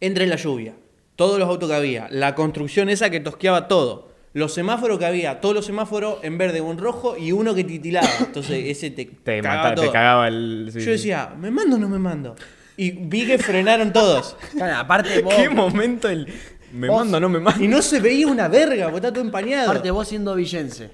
[0.00, 0.74] entre la lluvia,
[1.16, 5.40] todos los autos que había, la construcción esa que tosqueaba todo, los semáforos que había,
[5.40, 8.08] todos los semáforos en verde en rojo y uno que titilaba.
[8.20, 9.92] Entonces ese te, Te, cagaba mata- te todo.
[9.92, 10.70] cagaba el...
[10.72, 12.34] sí, Yo decía, ¿me mando o no me mando?
[12.76, 14.36] Y vi que frenaron todos.
[14.52, 16.26] Claro, aparte vos, ¿Qué momento el...
[16.72, 17.62] Me Vos- mando, no me mando?
[17.62, 19.68] Y no se veía una verga, porque está todo empañado.
[19.70, 20.90] aparte vos siendo villense.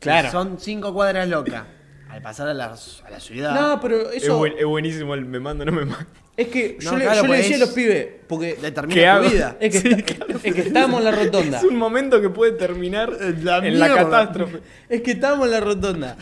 [0.00, 0.30] Claro.
[0.30, 1.64] Son cinco cuadras locas.
[2.08, 3.54] Al pasar a la, a la ciudad.
[3.54, 4.38] No, pero Es, eso...
[4.38, 6.06] buen- es buenísimo el me mando, no me mando.
[6.36, 9.02] Es que yo, No, le, claro, yo le decía a los pibes, porque determina ¿Qué
[9.02, 9.28] tu hago?
[9.28, 9.56] vida.
[9.60, 11.58] es que, Sí, está- es que estábamos en la rotonda.
[11.58, 13.10] Es un momento que puede terminar
[13.42, 14.60] La en la catástrofe.
[14.88, 16.16] Es que estábamos en la rotonda.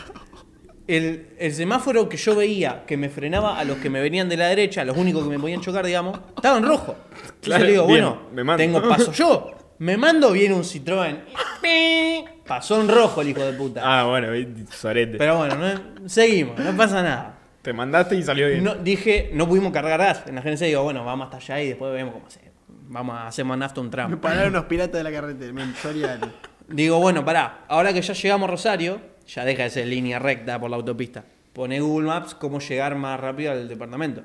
[0.87, 4.37] El, el semáforo que yo veía que me frenaba a los que me venían de
[4.37, 6.95] la derecha, los únicos que me podían chocar, digamos, estaba en rojo.
[7.41, 8.57] Claro, le digo, bien, bueno, me mando.
[8.63, 9.51] tengo paso yo.
[9.79, 11.19] Me mando, viene un Citroën.
[12.47, 13.81] Pasó en rojo el hijo de puta.
[13.83, 15.17] Ah, bueno, vi- sorete.
[15.17, 17.33] Pero bueno, no- seguimos, no pasa nada.
[17.61, 18.63] Te mandaste y salió bien.
[18.63, 20.23] No, dije, no pudimos cargar gas.
[20.27, 22.47] En la agencia digo, bueno, vamos hasta allá y después vemos cómo hacemos.
[22.89, 24.21] Vamos a hacer más nafta un Me tramo.
[24.21, 25.53] pararon unos piratas de la carretera.
[25.81, 26.31] Soriano.
[26.69, 30.57] Digo, bueno, pará, ahora que ya llegamos a Rosario, ya deja de ser línea recta
[30.59, 31.25] por la autopista.
[31.51, 34.21] Pone Google Maps cómo llegar más rápido al departamento.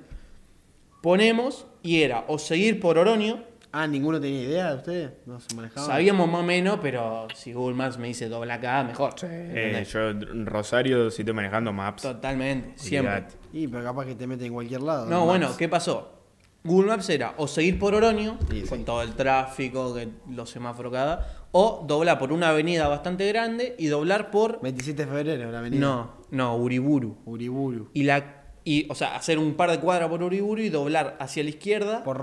[1.01, 3.43] Ponemos y era o seguir por Oroño,
[3.75, 5.13] Ah, ¿ninguno tenía idea de ustedes?
[5.25, 5.89] No se manejaban.
[5.89, 9.15] sabíamos más o menos, pero si Google Maps me dice dobla acá, mejor.
[9.23, 9.93] Eh, ¿Entendés?
[9.93, 12.03] yo en Rosario si estoy manejando maps.
[12.03, 13.25] Totalmente, siempre.
[13.53, 15.07] Y, pero capaz que te meten en cualquier lado.
[15.07, 15.27] No, Maps.
[15.27, 16.19] bueno, ¿qué pasó?
[16.65, 18.85] Google Maps era o seguir por Oroño, Sí, con sí.
[18.85, 23.87] todo el tráfico, que los semáforos cada, o doblar por una avenida bastante grande y
[23.87, 24.61] doblar por...
[24.61, 25.81] 27 de febrero, la avenida.
[25.81, 27.17] No, no, Uriburu.
[27.25, 27.91] Uriburu.
[27.95, 31.43] Y la y o sea, hacer un par de cuadras por Uriburu y doblar hacia
[31.43, 32.19] la izquierda por,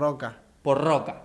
[0.62, 1.22] Por Roca.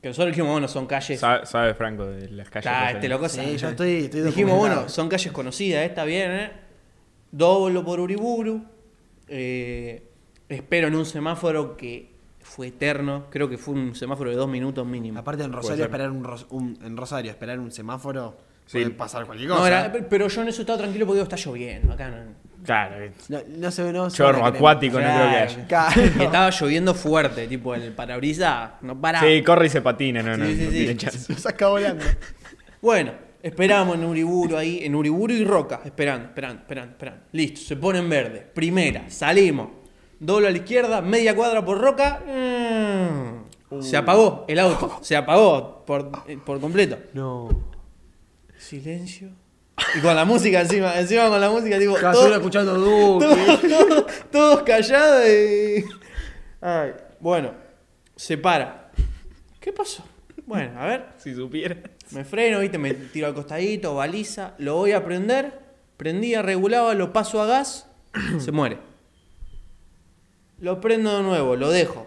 [0.00, 1.18] Que nosotros dijimos, bueno, son calles.
[1.18, 2.66] Sabe, sabe Franco de las calles.
[2.66, 2.94] Está, rosañas.
[2.94, 6.50] este loco Sí, yo estoy, estoy Dijimos, bueno, son calles conocidas, eh, está bien, ¿eh?
[7.32, 8.64] Doblo por Uriburu.
[9.28, 10.02] eh,
[10.48, 13.26] espero en un semáforo que fue eterno.
[13.30, 15.18] Creo que fue un semáforo de dos minutos mínimo.
[15.18, 18.78] Aparte en Rosario esperar un, ros- un- en Rosario esperar un semáforo Sí.
[18.78, 19.60] puede pasar cualquier cosa.
[19.60, 21.92] No, era- pero yo en eso estaba tranquilo porque digo, está lloviendo.
[21.92, 22.16] Acá no.
[22.64, 25.66] Claro, no, no se ve no se chorro acuático no creo que haya.
[25.68, 26.02] Claro.
[26.02, 29.20] Estaba lloviendo fuerte, tipo el parabrisas no para.
[29.20, 30.76] Sí, corre y se patina, no, no, Sí, sí, no sí.
[30.76, 31.32] tiene chance.
[31.32, 32.04] Lo saca volando.
[32.82, 37.22] Bueno, esperamos en Uriburu ahí, en Uriburu y Roca, esperando, esperando, esperando, esperando.
[37.32, 38.40] Listo, se pone en verde.
[38.54, 39.68] Primera, salimos.
[40.20, 42.22] Doblo a la izquierda, media cuadra por Roca.
[42.26, 46.98] mm, Se apagó el auto, se apagó por, eh, por completo.
[47.14, 47.48] No.
[48.58, 49.30] Silencio.
[49.96, 53.26] Y con la música encima, encima con la música, tipo, estuve escuchando Duque.
[53.26, 55.84] todos, todos- todos callados y...
[56.60, 57.52] Ay, bueno,
[58.16, 58.90] se para.
[59.60, 60.04] ¿Qué pasó?
[60.46, 61.06] Bueno, a ver.
[61.18, 61.76] Si supiera.
[62.10, 65.60] Me freno, viste, me tiro al costadito, baliza, lo voy a prender,
[65.96, 67.86] prendía, regulaba, lo paso a gas,
[68.38, 68.78] se muere.
[70.60, 72.06] Lo prendo de nuevo, lo dejo,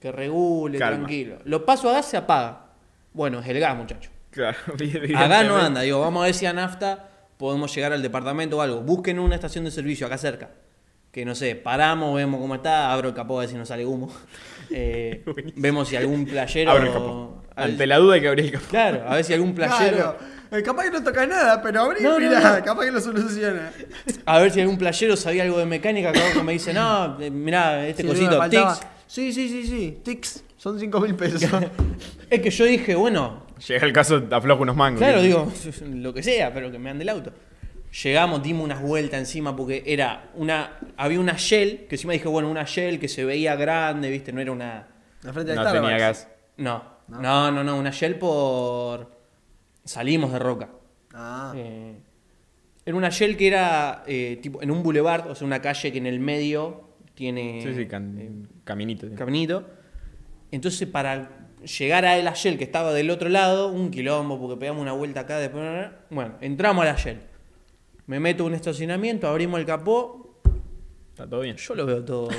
[0.00, 0.96] que regule, Calma.
[0.98, 1.38] tranquilo.
[1.44, 2.66] Lo paso a gas, se apaga.
[3.12, 4.10] Bueno, es el gas, muchacho.
[4.34, 4.56] Claro,
[5.16, 8.60] Acá no anda, digo, vamos a ver si a nafta podemos llegar al departamento o
[8.60, 8.80] algo.
[8.80, 10.50] Busquen una estación de servicio acá cerca.
[11.12, 13.86] Que no sé, paramos, vemos cómo está, abro el capó a ver si no sale
[13.86, 14.10] humo.
[14.70, 15.22] Eh,
[15.56, 16.70] vemos si algún playero.
[16.70, 17.42] Abre el capó.
[17.54, 18.64] al- Ante la duda hay que abrir el capó.
[18.70, 19.96] Claro, a ver si algún playero.
[19.96, 20.18] Claro.
[20.50, 22.64] Eh, Capaz que no toca nada, pero abrí, No, no, mirá, no.
[22.64, 23.70] capaz que lo soluciona.
[24.24, 27.86] A ver si algún playero sabía algo de mecánica, que me dice, no, eh, mirá,
[27.86, 29.98] este Sí, cosito, tics, Sí, sí, sí, sí.
[30.02, 31.42] Tix, son 5 mil pesos.
[32.30, 34.98] Es que yo dije, bueno, Llega el caso, aflojo unos mangos.
[35.00, 35.50] Claro, digo,
[35.94, 37.32] lo que sea, pero que me ande el auto.
[38.02, 40.78] Llegamos, dimos unas vueltas encima porque era una.
[40.96, 44.32] Había una Shell, que encima dije, bueno, una Shell que se veía grande, ¿viste?
[44.32, 44.88] No era una.
[45.22, 45.88] La frente de No Starbucks.
[45.90, 46.28] tenía gas.
[46.56, 49.12] No, no, no, no, una Shell por.
[49.84, 50.70] Salimos de Roca.
[51.12, 51.94] Ah, Eh,
[52.84, 55.98] era una Shell que era eh, tipo en un boulevard, o sea, una calle que
[55.98, 57.60] en el medio tiene.
[57.62, 59.08] Sí, sí, can- caminito.
[59.08, 59.14] sí.
[59.14, 59.64] caminito.
[60.50, 64.82] Entonces, para llegar a la Shell que estaba del otro lado, un quilombo, porque pegamos
[64.82, 65.62] una vuelta acá, después.
[66.10, 67.18] Bueno, entramos a la Shell.
[68.06, 70.40] Me meto en un estacionamiento, abrimos el capó.
[71.10, 71.56] Está todo bien.
[71.56, 72.28] Yo lo veo todo.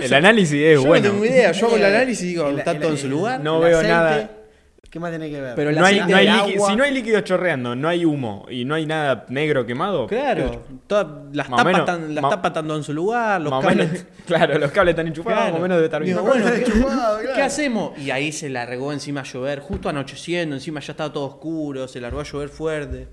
[0.00, 1.06] El análisis es yo bueno.
[1.06, 1.52] no tengo idea.
[1.52, 3.40] Yo hago el análisis y digo, El- está el- todo en su lugar.
[3.40, 4.30] No veo aceite, nada.
[4.94, 5.56] ¿Qué más tiene que ver?
[5.56, 6.70] Pero el No hay, aceite no hay de líqui- agua.
[6.70, 10.06] si no hay líquido chorreando, no hay humo y no hay nada negro quemado.
[10.06, 13.90] Claro, todas las, Más tapas, están, las tapas en su lugar, los cables.
[13.90, 15.52] menos- claro, los cables están enchufados, Claro.
[15.54, 16.16] más o menos debe estar bien.
[16.16, 17.18] Digo, bueno, ¿qué, claro.
[17.34, 17.98] qué hacemos?
[17.98, 22.00] Y ahí se largó encima a llover, justo anocheciendo, encima ya estaba todo oscuro, se
[22.00, 23.08] largó a llover fuerte.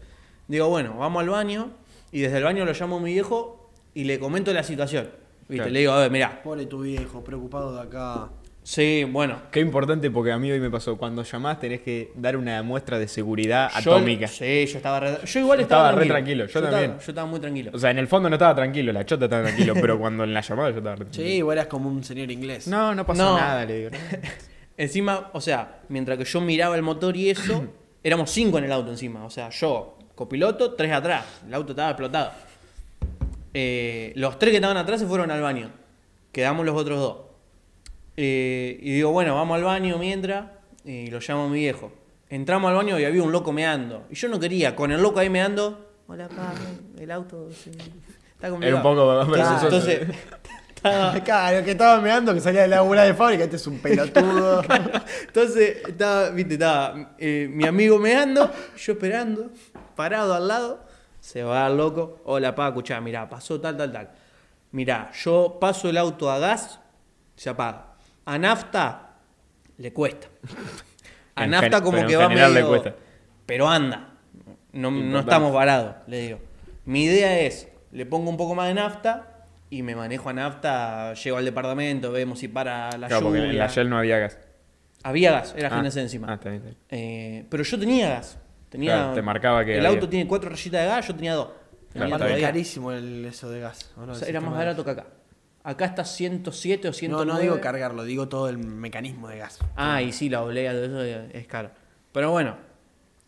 [0.47, 1.71] Digo, bueno, vamos al baño
[2.11, 5.09] y desde el baño lo llamo a mi viejo y le comento la situación.
[5.49, 5.55] ¿Viste?
[5.55, 5.71] Claro.
[5.71, 8.29] Le digo, a ver, mirá, Pobre tu viejo, preocupado de acá.
[8.63, 9.41] Sí, bueno.
[9.51, 10.97] Qué importante porque a mí hoy me pasó.
[10.97, 14.27] Cuando llamás tenés que dar una muestra de seguridad Yo- atómica.
[14.27, 16.91] sí, yo estaba re, Yo igual Estaba estaba, re tranquilo, yo estaba- también.
[16.99, 17.71] yo estaba muy tranquilo.
[17.73, 20.33] O sea, en el fondo no estaba tranquilo, la chota estaba tranquilo, pero cuando en
[20.33, 21.27] la llamada yo estaba re tranquilo.
[21.27, 22.67] Sí, vos eras como un señor inglés.
[22.67, 23.37] No, no pasó No.
[23.37, 23.89] nada, le digo.
[24.77, 27.65] Encima, o sea, mientras que yo miraba el motor y eso,
[28.03, 29.25] éramos cinco en el auto encima.
[29.25, 31.25] O sea, yo, copiloto, tres atrás.
[31.47, 32.31] El auto estaba explotado.
[33.53, 35.69] Eh, los tres que estaban atrás se fueron al baño.
[36.31, 37.17] Quedamos los otros dos.
[38.17, 40.45] Eh, y digo, bueno, vamos al baño mientras.
[40.83, 41.91] Y lo llamo a mi viejo.
[42.29, 44.05] Entramos al baño y había un loco meando.
[44.09, 45.87] Y yo no quería, con el loco ahí meando.
[46.07, 46.53] Hola, pa,
[46.99, 48.63] el auto se- está complicado.
[48.63, 49.65] Era un poco Entonces, vergonzoso.
[49.65, 50.17] entonces,
[50.75, 53.79] estaba- Claro, que estaba meando, que salía de la laburar de fábrica, este es un
[53.79, 54.61] pelotudo.
[55.27, 59.51] Entonces, estaba, viste, estaba eh, mi amigo meando, yo esperando,
[59.95, 60.83] parado al lado,
[61.19, 64.09] se va el loco, hola pa, escuchá, mirá, pasó tal, tal, tal.
[64.71, 66.79] Mirá, yo paso el auto a gas,
[67.35, 67.90] se apaga.
[68.25, 69.17] A nafta,
[69.77, 70.27] le cuesta.
[71.35, 72.49] A En nafta como que va medio...
[72.49, 72.95] le cuesta.
[73.45, 74.13] Pero anda,
[74.73, 76.39] no, estamos varados, le digo.
[76.85, 81.13] Mi idea es, le pongo un poco más de nafta y me manejo a nafta,
[81.13, 84.37] llego al departamento, vemos si para la Claro, porque en la Shell no había gas.
[85.03, 86.27] Había gas, era Ah, GNC encima.
[86.29, 87.01] Ah, está bien, está bien.
[87.01, 88.37] Eh, pero yo tenía gas.
[88.69, 89.89] Tenía, Claro, te marcaba que El había.
[89.97, 91.49] auto tiene cuatro rayitas de gas, yo tenía dos.
[91.91, 92.39] Claro, todavía.
[92.47, 93.91] carísimo el, eso de gas.
[93.97, 94.11] ¿o no?
[94.13, 95.07] O El sea, era más barato que acá.
[95.63, 96.97] Acá está 107 o gas.
[96.97, 97.25] 109.
[97.25, 99.59] No, no digo cargarlo, digo todo el mecanismo de gas.
[99.75, 101.71] Ah, y sí, la oblea, todo eso es caro.
[102.11, 102.57] Pero bueno,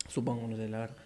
[0.08, 0.96] supongo, no sé, la verdad.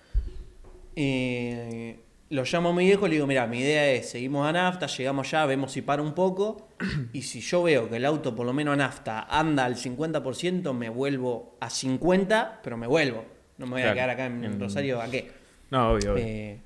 [0.97, 4.53] Eh, lo llamo a mi viejo y le digo, mira, mi idea es, seguimos a
[4.53, 6.69] nafta, llegamos allá, vemos si para un poco,
[7.13, 10.73] y si yo veo que el auto, por lo menos a nafta, anda al 50%,
[10.75, 13.25] me vuelvo a 50, pero me vuelvo.
[13.57, 15.31] No me voy a quedar acá en En- Rosario, ¿a qué?
[15.71, 16.25] No, obvio, obvio.
[16.25, 16.59] Eh,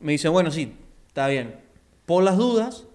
[0.00, 0.74] me dice, bueno, sí,
[1.08, 1.56] está bien.
[2.06, 2.86] Por las dudas,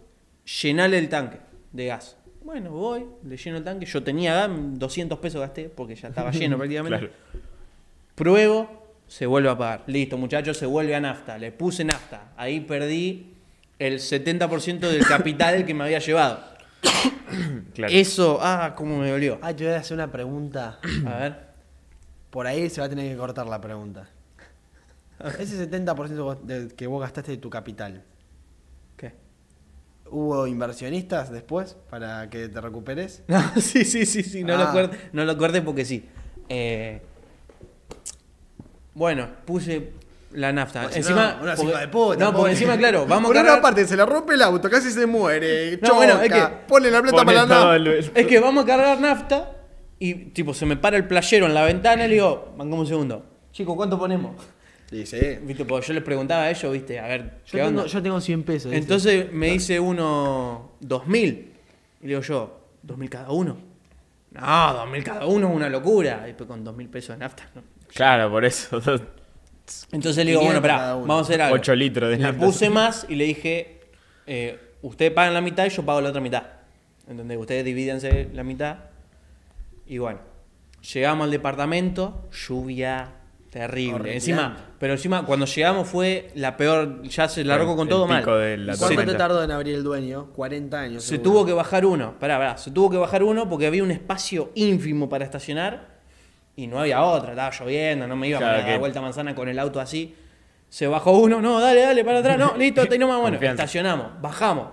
[0.61, 1.39] llenale el tanque
[1.71, 2.17] de gas.
[2.43, 3.85] Bueno, voy, le lleno el tanque.
[3.85, 6.97] Yo tenía gas, 200 pesos gasté porque ya estaba lleno prácticamente.
[6.99, 7.13] Claro.
[8.15, 9.83] Pruebo, se vuelve a apagar.
[9.87, 11.37] Listo, muchachos, se vuelve a nafta.
[11.37, 12.31] Le puse nafta.
[12.37, 13.33] Ahí perdí
[13.79, 16.39] el 70% del capital que me había llevado.
[17.73, 17.93] Claro.
[17.93, 19.37] Eso, ah, cómo me dolió.
[19.43, 20.79] Ah, yo voy a hacer una pregunta.
[21.05, 21.35] A ver.
[22.31, 24.09] Por ahí se va a tener que cortar la pregunta.
[25.37, 28.03] Ese 70% de- que vos gastaste de tu capital.
[30.11, 33.23] ¿Hubo inversionistas después para que te recuperes?
[33.27, 34.71] No, sí, sí, sí, sí, no, lo, Ah.
[34.71, 36.07] corté, no lo corté porque sí.
[36.49, 37.01] Eh,
[38.93, 39.93] bueno, puse
[40.33, 40.83] la nafta.
[40.83, 43.41] Pues si encima, no, unos porque- de puta, no, porque encima, claro, vamos Por a
[43.41, 43.61] una cargar.
[43.61, 45.77] parte se le rompe el auto, casi se muere.
[45.81, 47.75] No, bueno, es que- pone la plata Pone para la todo nafta.
[47.75, 49.51] el- Es que vamos a cargar nafta
[49.99, 52.87] y, tipo, se me para el playero en la ventana y le digo, mangamos un
[52.87, 53.25] segundo.
[53.51, 54.35] Chico, ¿cuánto ponemos?
[54.91, 57.85] Dice, Viste, porque yo les preguntaba a ellos, viste, a ver, yo ¿qué tengo, onda?
[57.87, 58.71] yo tengo 100 pesos.
[58.71, 58.81] dice.
[58.81, 61.53] Entonces me dice uno, dos mil.
[61.99, 63.57] Y le digo yo, ¿dos mil cada uno?
[64.31, 66.21] No, dos mil cada uno es una locura.
[66.23, 67.63] Y después con dos mil pesos de nafta, ¿no?
[67.93, 68.77] Claro, por eso.
[69.91, 71.07] Entonces le digo, 500 bueno, uno.
[71.07, 71.55] vamos a hacer algo.
[71.55, 72.45] 8 litros de Le nafta.
[72.45, 73.81] puse más y le dije,
[74.25, 76.43] eh, ustedes pagan la mitad y yo pago la otra mitad.
[77.09, 77.37] ¿Entendés?
[77.37, 78.77] Ustedes divídense la mitad.
[79.85, 80.19] Y bueno,
[80.93, 83.11] llegamos al departamento, lluvia
[83.49, 84.13] terrible.
[84.13, 88.21] Encima, pero encima cuando llegamos fue la peor, ya se largó con El todo mal.
[88.21, 90.27] pico de la ¿Y ¿Cuánto te tardó en abrir el dueño?
[90.35, 91.03] 40 años.
[91.03, 91.23] Se seguro.
[91.31, 94.51] tuvo que bajar uno, pará, pará, se tuvo que bajar uno porque había un espacio
[94.55, 95.97] ínfimo para estacionar
[96.55, 98.99] y no había otra, estaba lloviendo, no me iba Claro a dar que- la vuelta
[98.99, 100.15] a manzana con el auto así.
[100.69, 103.63] Se bajó uno, no, dale, dale, para atrás, no, listo, ahí nomás, bueno, Confianza.
[103.63, 104.67] estacionamos, bajamos.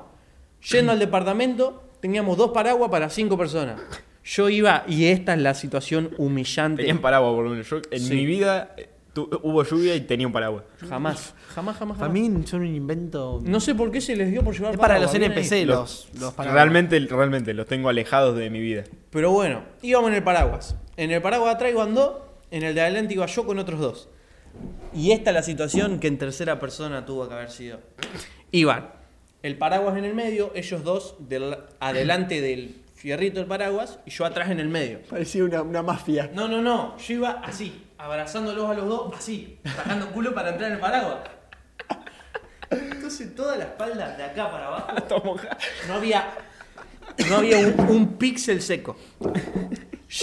[0.70, 3.80] Yendo al departamento, teníamos dos paraguas para cinco personas.
[4.24, 6.82] Yo iba, y esta es la situación humillante.
[6.82, 7.68] Tenían paraguas por lo menos.
[7.68, 8.14] Yo en Sí.
[8.14, 10.64] mi vida eh, tu- hubo lluvia y tenía un paraguas.
[10.80, 12.30] Jamás, jamás, jamás, Para jamás.
[12.30, 13.40] mí son un invento.
[13.44, 15.22] No sé por qué se les dio por llevar es para paraguas, los.
[15.28, 16.54] NPC, Los- los, los paraguas.
[16.54, 18.84] Realmente, realmente, los tengo alejados de mi vida.
[19.10, 20.74] Pero bueno, íbamos en el paraguas.
[20.96, 22.14] En el paraguas de atrás iban dos,
[22.50, 24.08] en el de adelante iba yo con otros dos.
[24.94, 27.80] Y esta es la situación que en tercera persona tuvo que haber sido.
[28.52, 28.90] Iban
[29.42, 34.24] el paraguas en el medio, ellos dos del, adelante del fierrito del paraguas y yo
[34.24, 35.02] atrás en el medio.
[35.02, 36.30] Parecía una, una mafia.
[36.32, 40.70] No, no, no, yo iba así, abrazándolos a los dos, así, sacando culo para entrar
[40.70, 41.18] en el paraguas.
[42.70, 45.36] Entonces toda la espalda de acá para abajo
[45.86, 46.30] no había,
[47.28, 48.96] no había un, un píxel seco.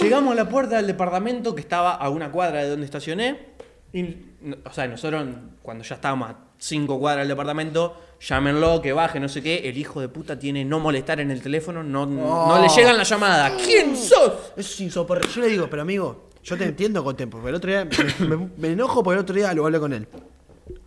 [0.00, 3.52] Llegamos a la puerta del departamento que estaba a una cuadra de donde estacioné.
[3.92, 4.16] Y,
[4.64, 5.24] o sea, nosotros
[5.62, 9.68] cuando ya estábamos a cinco cuadras del departamento, llámenlo, que baje, no sé qué.
[9.68, 13.02] El hijo de puta tiene no molestar en el teléfono, no, no le llegan la
[13.02, 13.56] llamada.
[13.56, 14.32] ¿Quién sos?
[14.56, 15.34] Es insoportable.
[15.34, 17.38] Yo le digo, pero amigo, yo te entiendo con tiempo.
[17.38, 17.84] Porque el otro día
[18.20, 20.06] me, me- me enojo porque el otro día lo hablé con él.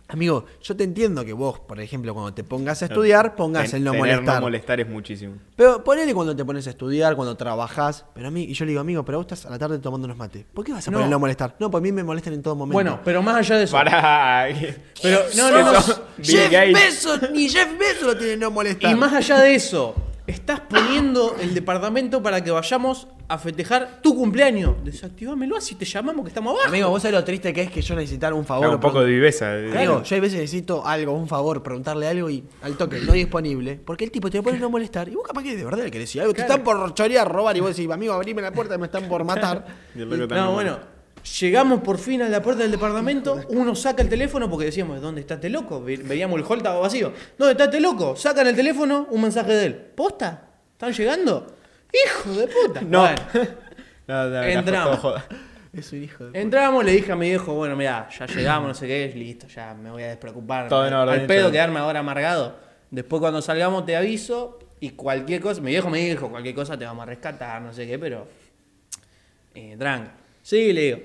[0.08, 3.78] Amigo, yo te entiendo que vos, por ejemplo, cuando te pongas a estudiar, pongas Ten-
[3.78, 4.34] el no tener molestar.
[4.36, 5.34] no molestar es muchísimo.
[5.56, 8.04] Pero ponele cuando te pones a estudiar, cuando trabajás.
[8.14, 10.04] Pero a mí, y yo le digo, amigo, pero vos estás a la tarde tomando
[10.04, 10.44] unos mates.
[10.54, 10.98] ¿Por qué vas a No.
[10.98, 11.56] poner no molestar?
[11.58, 12.74] No, pues a mí me molestan en todo momento.
[12.74, 13.72] Bueno, pero más allá de eso.
[13.72, 14.46] Para.
[15.02, 15.80] Pero, no, no, no.
[16.22, 16.50] Jeff.
[16.72, 18.90] Bezos, ni Jeff Bezos lo tiene no molestar.
[18.90, 19.94] Y más allá de eso,
[20.26, 24.76] estás poniendo el departamento para que vayamos a festejar tu cumpleaños.
[24.84, 26.68] Desactivámelo así te llamamos que estamos abajo.
[26.68, 28.68] Amigo, vos sabés lo triste que es que yo necesitar un favor.
[28.68, 29.52] Un poco de viveza.
[29.52, 33.80] Amigo, yo a veces necesito algo, un favor, preguntarle algo y al toque, no disponible.
[33.84, 35.08] Porque el tipo te pone no molestar.
[35.08, 36.34] Y vos capaz que de verdad le querés decir algo.
[36.34, 36.46] Claro.
[36.46, 39.24] Te están por chorear, robar y vos decís, amigo, abrime la puerta, me están por
[39.24, 39.66] matar.
[39.96, 40.95] Y No, bueno.
[41.40, 45.20] Llegamos por fin a la puerta del departamento, uno saca el teléfono porque decíamos, ¿dónde
[45.22, 45.82] está este loco?
[45.82, 47.12] Ve- Veíamos el hall estaba vacío.
[47.36, 48.14] ¿Dónde está este loco?
[48.16, 49.74] Sacan el teléfono, un mensaje de él.
[49.74, 50.48] ¿Posta?
[50.72, 51.46] ¿Están llegando?
[51.92, 52.80] ¡Hijo de puta!
[52.82, 53.08] No.
[54.08, 55.00] No, no, Entramos.
[55.72, 56.40] Es un hijo de.
[56.40, 59.74] entramos, le dije a mi viejo, bueno, mira, ya llegamos, no sé qué, listo, ya
[59.74, 60.68] me voy a despreocupar.
[60.68, 62.56] Todo orden, Al pedo quedarme ahora amargado.
[62.92, 66.84] Después cuando salgamos te aviso y cualquier cosa, mi viejo me dijo, cualquier cosa te
[66.84, 68.28] vamos a rescatar, no sé qué, pero...
[69.56, 70.12] Eh, tranca.
[70.40, 70.98] Sí, le digo.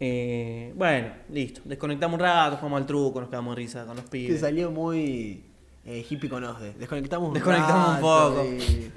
[0.00, 1.60] Eh, bueno, listo.
[1.64, 4.40] Desconectamos un rato, jugamos al truco, nos quedamos de risa con los Te pibes.
[4.40, 5.42] salió muy
[5.86, 6.72] eh, hippie con Osde.
[6.74, 8.44] Desconectamos un Desconectamos un poco.
[8.44, 8.90] y-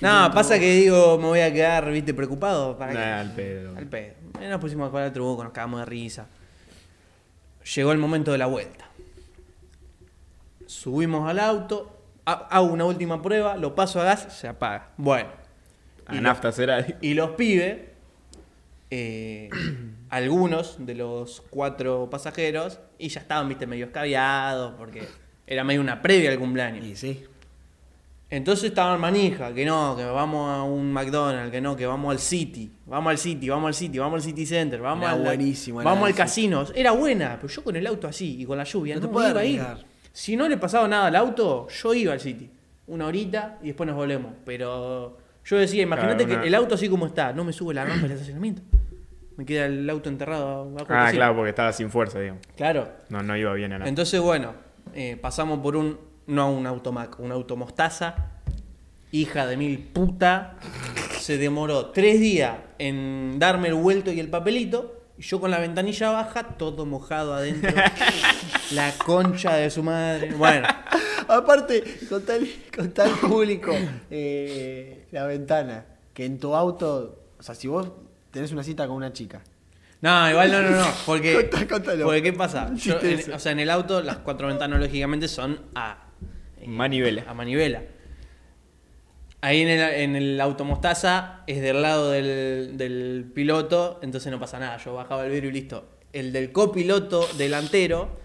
[0.00, 2.76] No, pasa que digo, me voy a quedar, viste, preocupado.
[2.78, 2.92] ¿Para?
[2.92, 3.76] Nah, al pedo.
[3.76, 4.14] Al pedo.
[4.40, 6.26] Eh, Nos pusimos a jugar al truco, nos cagamos de risa.
[7.74, 8.84] Llegó el momento de la vuelta.
[10.66, 14.90] Subimos al auto, ha- hago una última prueba, lo paso a gas, se apaga.
[14.96, 15.28] Bueno.
[16.06, 16.86] A Y, nafta será.
[17.00, 17.78] y los pibes,
[18.90, 19.48] eh,
[20.10, 25.06] algunos de los cuatro pasajeros, y ya estaban, viste, medio escabiados, porque
[25.46, 26.84] era medio una previa al cumpleaños.
[26.84, 27.24] Y sí.
[28.28, 32.18] Entonces estaban manija, que no, que vamos a un McDonald's, que no, que vamos al
[32.18, 35.80] City, vamos al City, vamos al City, vamos al City Center, vamos Era al buenísimo,
[35.82, 36.64] vamos al casino.
[36.74, 39.12] Era buena, pero yo con el auto así y con la lluvia No no, te
[39.12, 39.86] puedes iba a ir.
[40.12, 42.50] Si no le pasaba nada al auto, yo iba al City.
[42.88, 44.32] Una horita y después nos volvemos.
[44.44, 47.74] Pero yo decía, imagínate Claro, una- que el auto así como está, no me sube
[47.74, 48.62] la rampa del estacionamiento.
[49.36, 52.42] Me queda el auto enterrado Ah, claro, porque estaba sin fuerza, digamos.
[52.56, 52.88] Claro.
[53.10, 53.88] No, no iba bien a nada.
[53.88, 54.54] Entonces, bueno,
[54.94, 58.14] eh, pasamos por un, no un automac, un automostaza,
[59.12, 60.56] hija de mil puta,
[61.18, 65.58] se demoró tres días en darme el vuelto y el papelito, y yo con la
[65.58, 67.74] ventanilla baja, todo mojado adentro,
[68.72, 70.32] la concha de su madre.
[70.34, 70.66] Bueno,
[71.28, 73.72] Aparte, con tal, con tal público
[74.10, 77.90] eh, la ventana, que en tu auto, o sea, si vos
[78.36, 79.42] tenés una cita con una chica,
[80.00, 82.70] no, igual no, no, no, porque, Contá, porque ¿qué pasa?
[82.76, 86.04] Yo, en- o sea, en el auto las cuatro ventanas lógicamente son a
[86.66, 87.24] Manivela.
[87.28, 87.82] a manivela.
[89.40, 94.58] Ahí en el, en el automostaza es del lado del, del piloto, entonces no pasa
[94.58, 94.76] nada.
[94.78, 95.88] Yo bajaba el vidrio y listo.
[96.12, 98.18] El del copiloto delantero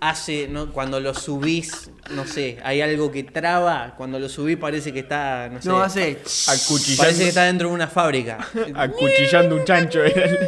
[0.00, 0.72] hace, ¿no?
[0.72, 3.94] cuando lo subís, no sé, hay algo que traba.
[3.96, 5.68] Cuando lo subís parece que está, no sé.
[5.68, 6.18] no hace.
[6.48, 8.38] Acuchillando, Parece que está dentro de una fábrica.
[8.74, 10.04] acuchillando un chancho.
[10.04, 10.38] era el-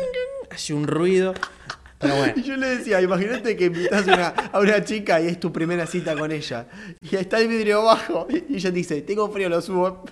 [0.50, 1.34] Hace un ruido.
[1.98, 2.32] Pero bueno.
[2.36, 5.52] Y yo le decía, imagínate que invitas a una, a una chica y es tu
[5.52, 6.66] primera cita con ella.
[7.00, 8.26] Y está el vidrio bajo.
[8.30, 10.04] Y ella dice, tengo frío, lo subo.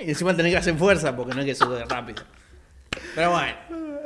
[0.00, 2.22] Y encima tenés que hacer fuerza porque no es que sube rápido.
[3.14, 3.54] Pero bueno.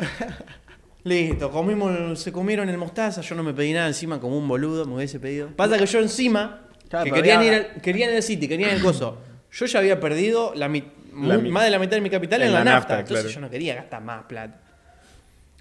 [1.04, 4.84] Listo, comimos, se comieron el mostaza, yo no me pedí nada encima como un boludo,
[4.86, 5.48] me hubiese pedido.
[5.56, 8.46] Pasa que yo encima, Claro, que pero querían, había- ir al, querían ir al City,
[8.46, 9.18] querían el coso.
[9.50, 12.10] Yo ya había perdido la, mi- La mu- mi- más de la mitad de mi
[12.10, 13.34] capital en, en la, la nafta, nafta, entonces claro.
[13.34, 14.60] yo no quería gastar más plata.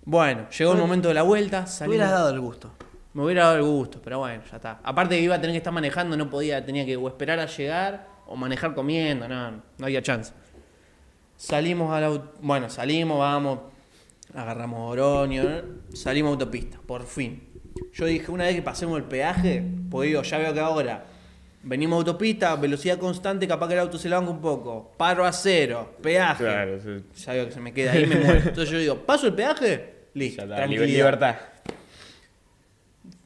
[0.04, 2.72] Bueno, llegó el momento de la vuelta, Te salimos- hubieras dado el gusto.
[3.14, 4.80] me hubiera dado el gusto, pero bueno, ya está.
[4.84, 7.46] Aparte que iba a tener que estar manejando, no podía, tenía que o esperar a
[7.48, 10.34] llegar o manejar comiendo, no, no había chance.
[11.36, 13.60] Salimos a la au- bueno, salimos, vamos,
[14.34, 15.44] agarramos Oroño,
[15.94, 17.44] salimos a autopista, por fin.
[17.94, 21.06] Yo dije, una vez que pasemos el peaje, pues digo, ya veo que ahora
[21.64, 25.26] venimos a autopista, velocidad constante, capaz que el auto se la banca un poco, paro
[25.26, 26.44] a cero, peaje.
[26.44, 27.04] Claro, sí.
[27.24, 28.40] Ya veo que se me queda ahí y me muero.
[28.46, 30.02] Entonces yo digo, ¿paso el peaje?
[30.14, 31.36] Listo, está, libertad.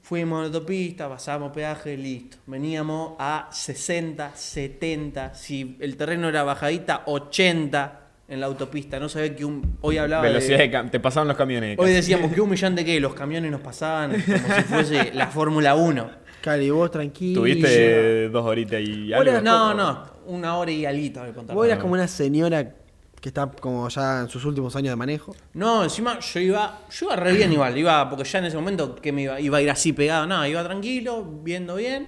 [0.02, 2.38] Fuimos a la autopista, pasamos peaje, listo.
[2.46, 9.00] Veníamos a 60, 70, si el terreno era bajadita, 80 en la autopista.
[9.00, 9.78] No sabía que un...
[9.82, 10.68] Hoy hablaba Velocidad de...
[10.68, 11.78] de cam- Te pasaban los camiones.
[11.80, 15.28] Hoy decíamos que un millón de qué, los camiones nos pasaban como si fuese la
[15.28, 16.10] Fórmula 1.
[16.42, 17.42] Cali, vos tranquilo.
[17.42, 19.30] Tuviste dos horitas y algo.
[19.30, 21.56] eras No, no, una hora y algo me contaron.
[21.56, 22.72] Vos eras como una señora
[23.20, 25.36] que está como ya en sus últimos años de manejo.
[25.54, 28.94] No, encima yo iba, yo iba re bien igual, iba, porque ya en ese momento
[28.96, 32.08] que me iba, iba a ir así pegado, no, iba tranquilo, viendo bien.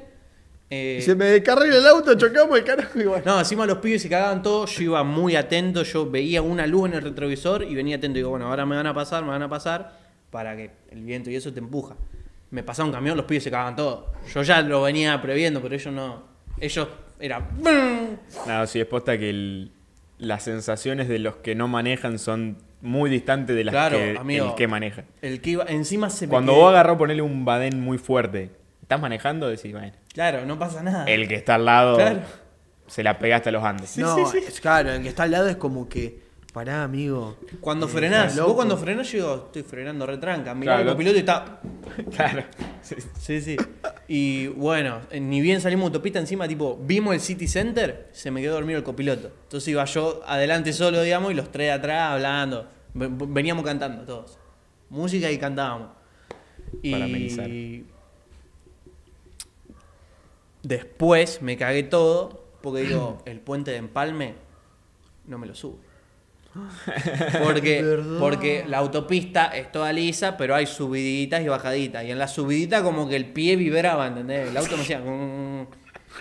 [0.69, 3.21] Eh, Se me descarrila el auto, chocamos el carajo igual.
[3.25, 6.89] No, encima los pibes se cagaban todos, yo iba muy atento, yo veía una luz
[6.89, 9.29] en el retrovisor y venía atento y digo, bueno, ahora me van a pasar, me
[9.29, 9.97] van a pasar,
[10.29, 11.95] para que el viento y eso te empuja.
[12.51, 14.05] Me pasaba un camión, los pibes se cagaban todos.
[14.33, 16.23] Yo ya lo venía previendo, pero ellos no.
[16.59, 16.87] Ellos
[17.19, 17.47] era.
[18.47, 19.71] No, sí, es posta que el-
[20.17, 24.49] las sensaciones de los que no manejan son muy distantes de las Claro, que amigo.
[24.49, 25.03] el que maneja.
[25.21, 25.65] El que iba.
[25.67, 28.49] Encima se me Cuando quedé- vos agarrás ponerle un badén muy fuerte,
[28.81, 29.47] ¿estás manejando?
[29.47, 31.05] Decís, bueno, Claro, no pasa nada.
[31.05, 32.21] el que está al lado Claro.
[32.87, 33.91] se la pegaste a los Andes.
[33.91, 36.21] Sí, no, sí, claro, el que está al lado es como que,
[36.53, 37.37] pará, amigo.
[37.61, 40.55] Cuando Eh, frenás, vos cuando frenás, yo digo, estoy frenando retranca.
[40.55, 41.59] Mirá Claro, el lo- copiloto y está.
[42.15, 42.43] Claro.
[42.81, 42.95] Sí.
[43.19, 43.57] Sí, sí.
[44.07, 48.31] Y bueno, eh, ni bien salimos de autopista encima, tipo, vimos el City Center, se
[48.31, 49.31] me quedó dormido el copiloto.
[49.43, 52.67] Entonces iba yo adelante solo, digamos, y los tres atrás hablando.
[52.95, 54.39] Ve- Veníamos cantando todos.
[54.89, 55.89] Música y cantábamos.
[56.91, 57.47] Para amenizar.
[60.67, 64.35] Y después me cagué todo porque digo, el puente de Empalme
[65.25, 65.77] no me lo sube.
[67.43, 72.03] Porque, porque la autopista es toda lisa, pero hay subiditas y bajaditas.
[72.03, 74.49] Y en la subidita como que el pie vibraba, ¿entendés?
[74.49, 74.97] El auto me hacía...
[74.99, 75.67] mm,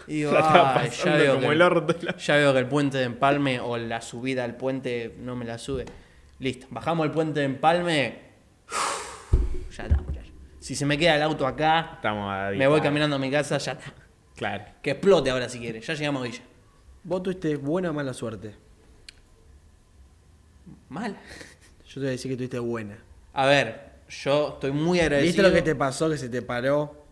[0.09, 2.17] Y digo, La estaba "Ay, ya veo, como que, el orto.
[2.19, 5.57] ya veo que el puente de Empalme o la subida al puente no me la
[5.57, 5.87] sube.
[6.39, 8.19] Listo, bajamos el puente de Empalme.
[9.75, 9.99] Ya está.
[10.59, 13.57] Si se me queda el auto acá, Estamos a me voy caminando a mi casa,
[13.57, 13.95] ya está.
[14.37, 14.65] Claro.
[14.83, 15.81] Que explote ahora si quiere.
[15.81, 16.43] Ya llegamos a Villa.
[17.05, 18.55] Vos tuviste buena o mala suerte.
[20.89, 21.17] Mal.
[21.87, 22.99] Yo te voy a decir que tuviste buena.
[23.33, 25.27] A ver, yo estoy muy agradecido.
[25.29, 26.09] ¿Viste lo que te pasó?
[26.11, 27.05] Que se te paró,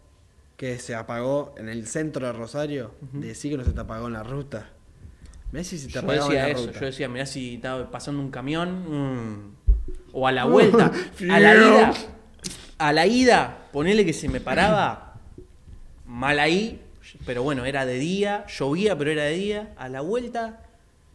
[0.56, 2.94] que se apagó en el centro de Rosario.
[3.12, 4.70] Decí que no se te apagó en la ruta.
[5.52, 6.80] Mirá si se te Yo apagaba en decía la eso, ruta.
[6.80, 9.36] yo decía, mirá si estaba pasando un camión.
[9.36, 9.54] mm,
[10.12, 10.90] O a la vuelta.
[11.30, 11.92] a la ida.
[12.78, 15.20] A la ida, ponele que se me paraba.
[16.06, 16.80] Mal ahí.
[17.26, 18.44] Pero bueno, era de día.
[18.46, 19.72] Llovía, pero era de día.
[19.76, 20.60] A la vuelta.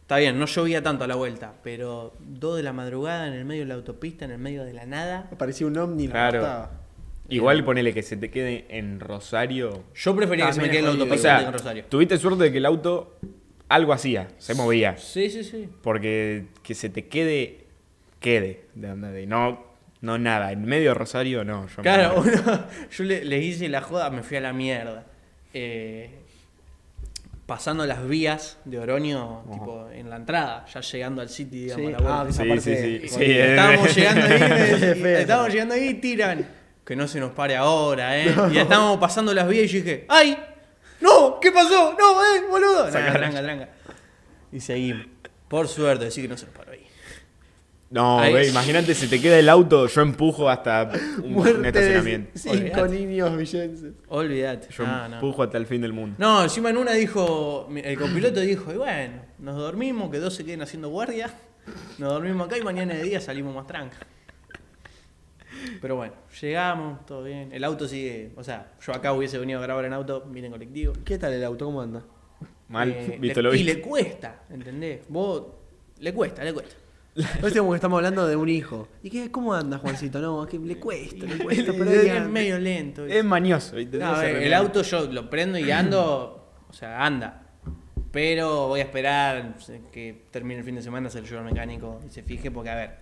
[0.02, 1.54] Está bien, no llovía tanto a la vuelta.
[1.62, 4.72] Pero dos de la madrugada en el medio de la autopista, en el medio de
[4.72, 5.30] la nada.
[5.38, 6.40] Parecía un ovni Claro.
[6.40, 6.70] cortaba.
[7.28, 9.84] Igual ponele que se te quede en Rosario.
[9.94, 10.90] Yo prefería que se me quede en la.
[10.90, 11.84] O autopista sea, en Rosario.
[11.88, 13.18] tuviste suerte de que el auto
[13.68, 14.96] algo hacía, se movía.
[14.96, 15.68] Sí, sí, sí.
[15.80, 17.66] Porque que se te quede,
[18.18, 18.64] quede.
[18.74, 19.64] De de no,
[20.00, 20.50] no nada.
[20.50, 21.68] En medio de Rosario, no.
[21.68, 25.06] Yo Claro, uno- yo le, le hice la joda, me fui a la mierda.
[25.52, 26.10] Eh,
[27.46, 31.94] pasando las vías de Oroño, tipo en la entrada, ya llegando al City, digamos, Sí,
[31.94, 32.20] a la vuelta.
[32.22, 33.08] ah, esa Sí, parte sí, sí.
[33.08, 33.50] sí, eh.
[33.50, 36.48] estábamos llegando ahí, estábamos llegando ahí y tiran.
[36.84, 38.34] Que no se nos pare ahora, ¿eh?
[38.50, 40.36] Y ya estábamos pasando las vías y yo dije, ¡ay!
[41.00, 41.38] ¡No!
[41.40, 41.94] ¿Qué pasó?
[41.98, 42.84] ¡No, eh, boludo!
[42.90, 43.68] Nah, tranca, tranca.
[44.52, 45.06] Y seguimos.
[45.46, 46.69] Por suerte, decir que no se nos paró.
[47.90, 50.92] No, ve, imagínate, se te queda el auto, yo empujo hasta
[51.24, 52.30] un, estacionamiento.
[52.38, 53.94] cinco niños villenses.
[54.08, 54.68] Olvídate.
[54.72, 55.16] Yo Ah, no.
[55.16, 56.14] empujo hasta el fin del mundo.
[56.18, 60.44] No, encima en una dijo, el copiloto dijo, y bueno, nos dormimos, que dos se
[60.44, 61.34] queden haciendo guardia,
[61.98, 63.96] nos dormimos acá y mañana de día salimos más tranca.
[65.82, 67.52] Pero bueno, llegamos, todo bien.
[67.52, 70.52] El auto sigue, o sea, yo acá hubiese venido a grabar en auto, vine en
[70.52, 70.92] colectivo.
[71.04, 71.64] ¿Qué tal el auto?
[71.66, 72.02] ¿Cómo anda?
[72.68, 73.74] Mal, Eh, visto le- lo Y visto.
[73.74, 75.00] le cuesta, ¿entendés?
[75.08, 75.42] Vos,
[75.98, 76.76] le cuesta, le cuesta.
[77.40, 78.88] Parece como que estamos hablando de un hijo.
[79.02, 80.20] ¿Y qué, cómo anda, Juancito?
[80.20, 83.04] No, es que le cuesta, le cuesta, pero es medio lento.
[83.06, 83.76] Es mañoso.
[83.76, 83.98] ¿viste?
[83.98, 87.42] No, el auto yo lo prendo y ando, o sea, anda.
[88.12, 89.54] Pero voy a esperar
[89.92, 92.70] que termine el fin de semana, se lo llevo al mecánico y se fije, porque
[92.70, 92.98] a ver,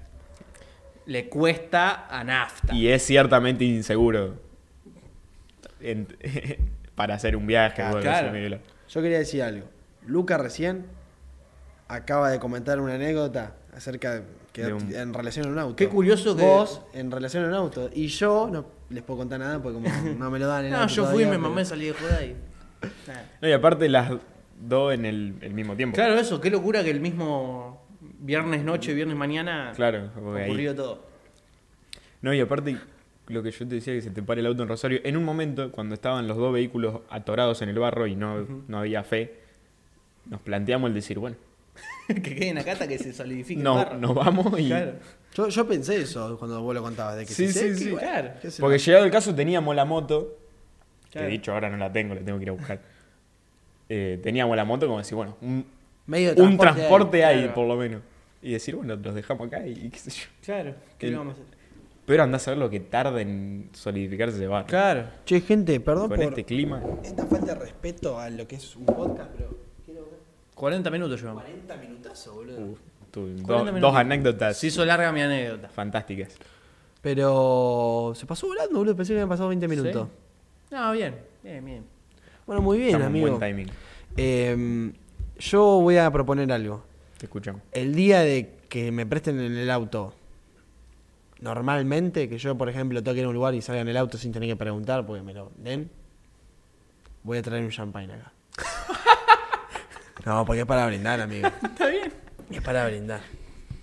[1.07, 2.75] le cuesta a nafta.
[2.75, 4.37] Y es ciertamente inseguro.
[5.81, 6.09] En-
[6.95, 7.81] para hacer un viaje.
[7.81, 8.33] Algo claro.
[8.89, 9.67] Yo quería decir algo.
[10.07, 10.87] Luca recién
[11.87, 14.23] acaba de comentar una anécdota acerca de,
[14.53, 15.77] que De un- en relación a un auto.
[15.77, 17.89] Qué curioso que- Vos, en relación a un auto.
[17.95, 20.87] Y yo no les puedo contar nada porque como no me lo dan en No,
[20.87, 22.37] yo fui, me mamé, salí de joda y.
[23.43, 24.13] No, y aparte las
[24.61, 25.95] dos en el, el mismo tiempo.
[25.95, 27.83] Claro, eso, qué locura que el mismo
[28.21, 31.03] viernes noche, viernes mañana Claro, ahí- ocurrió todo.
[32.21, 32.77] No, y aparte,
[33.29, 35.25] lo que yo te decía, que se te pare el auto en Rosario, en un
[35.25, 39.35] momento, cuando estaban los dos vehículos atorados en el barro y no, no había fe,
[40.27, 41.37] nos planteamos el decir, bueno,
[42.09, 43.99] que queden acá hasta que se solidifique no, el barro.
[43.99, 44.67] nos vamos y...
[44.69, 44.93] Claro.
[45.35, 47.85] Yo, yo pensé eso cuando vos lo contabas, de que Sí, sí, sí.
[47.85, 48.31] que, bueno, Claro.
[48.61, 50.37] Porque llegado el caso teníamos la moto,
[51.05, 51.27] que Claro.
[51.27, 52.81] de dicho ahora no la tengo, la tengo que ir a buscar.
[53.91, 55.65] Eh, teníamos la moto como decir, bueno, un,
[56.05, 57.55] Medio de un transporte hay, claro.
[57.55, 58.03] por lo menos.
[58.43, 60.27] Y decir, bueno, los dejamos acá y, y qué sé yo.
[60.45, 61.47] Claro, ¿qué vamos a hacer?
[62.05, 64.67] Pero andás a saber lo que tarda en solidificarse ese barro.
[64.67, 65.05] Claro.
[65.25, 66.83] Che, gente, perdón Con por este clima.
[67.03, 69.59] esta falta de respeto a lo que es un podcast, pero ver
[70.59, 71.43] 40 minutos llevamos.
[71.45, 72.59] 40 minutazos, boludo.
[72.61, 72.77] Uh,
[73.11, 75.69] tu- 40 do- dos anécdotas Se hizo larga mi anécdota.
[75.69, 76.37] fantásticas.
[77.01, 78.97] Pero se pasó volando, boludo.
[78.97, 80.09] Pensé que habían pasado 20 minutos.
[80.71, 81.85] No, bien, bien, bien.
[82.47, 83.29] Bueno, muy bien, Estamos amigo.
[83.29, 83.67] buen timing.
[84.17, 84.93] Eh,
[85.39, 86.83] yo voy a proponer algo.
[87.19, 87.63] Te escuchamos.
[87.73, 90.13] El día de que me presten en el auto,
[91.41, 94.33] normalmente, que yo, por ejemplo, toque en un lugar y salga en el auto sin
[94.33, 95.91] tener que preguntar porque me lo den,
[97.23, 98.33] voy a traer un champagne acá.
[100.29, 101.49] No, porque es para brindar, amigo.
[101.63, 102.13] Está bien.
[102.51, 103.21] Es para brindar.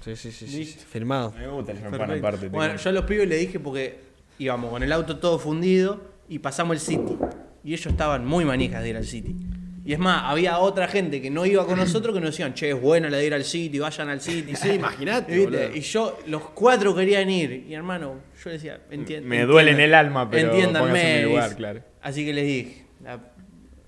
[0.01, 0.65] Sí, sí, sí, sí.
[0.89, 1.33] Firmado.
[1.37, 2.27] Me gusta el champán Perfecto.
[2.27, 2.45] aparte.
[2.49, 3.99] te Bueno, yo a los pibes le dije porque
[4.37, 7.17] íbamos con el auto todo fundido y pasamos el City.
[7.63, 9.35] Y ellos estaban muy manijas de ir al City.
[9.83, 12.69] Y es más, había otra gente que no iba con nosotros que nos decían, che,
[12.71, 14.55] es buena la de ir al City, vayan al City.
[14.55, 15.71] Sí, imagínate.
[15.75, 17.65] Y yo, los cuatro querían ir.
[17.67, 19.27] Y hermano, yo le decía, entiendo.
[19.29, 21.17] Me duele en el alma, pero Entiéndanme.
[21.19, 21.81] en mi lugar, claro.
[22.01, 23.19] Así que les dije, "A-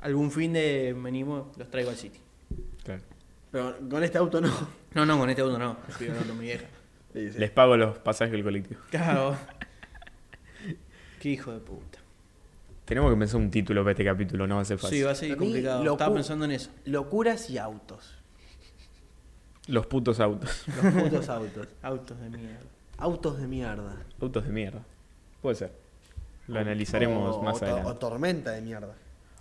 [0.02, 2.20] algún fin de venimos, los traigo al City.
[3.52, 4.52] Pero con este auto no.
[4.94, 5.78] No, no, con este auto no.
[5.88, 6.66] Estoy hablando con mi vieja.
[7.14, 8.82] Les pago los pasajes del colectivo.
[8.92, 9.36] Claro.
[11.20, 12.00] Qué hijo de puta.
[12.86, 14.98] Tenemos que pensar un título para este capítulo, no va a ser fácil.
[14.98, 15.84] Sí, va a ser mí, complicado.
[15.84, 16.70] locu- Estaba pensando en eso.
[16.86, 18.14] Locuras y autos.
[19.68, 20.64] Los putos autos.
[20.82, 21.68] Los putos autos.
[21.82, 22.60] Autos de mierda.
[22.98, 23.98] Autos de mierda.
[24.22, 24.82] autos de mierda.
[25.42, 25.72] Puede ser.
[26.48, 27.92] Lo analizaremos O- más o to- adelante.
[27.92, 28.94] O tormenta de mierda.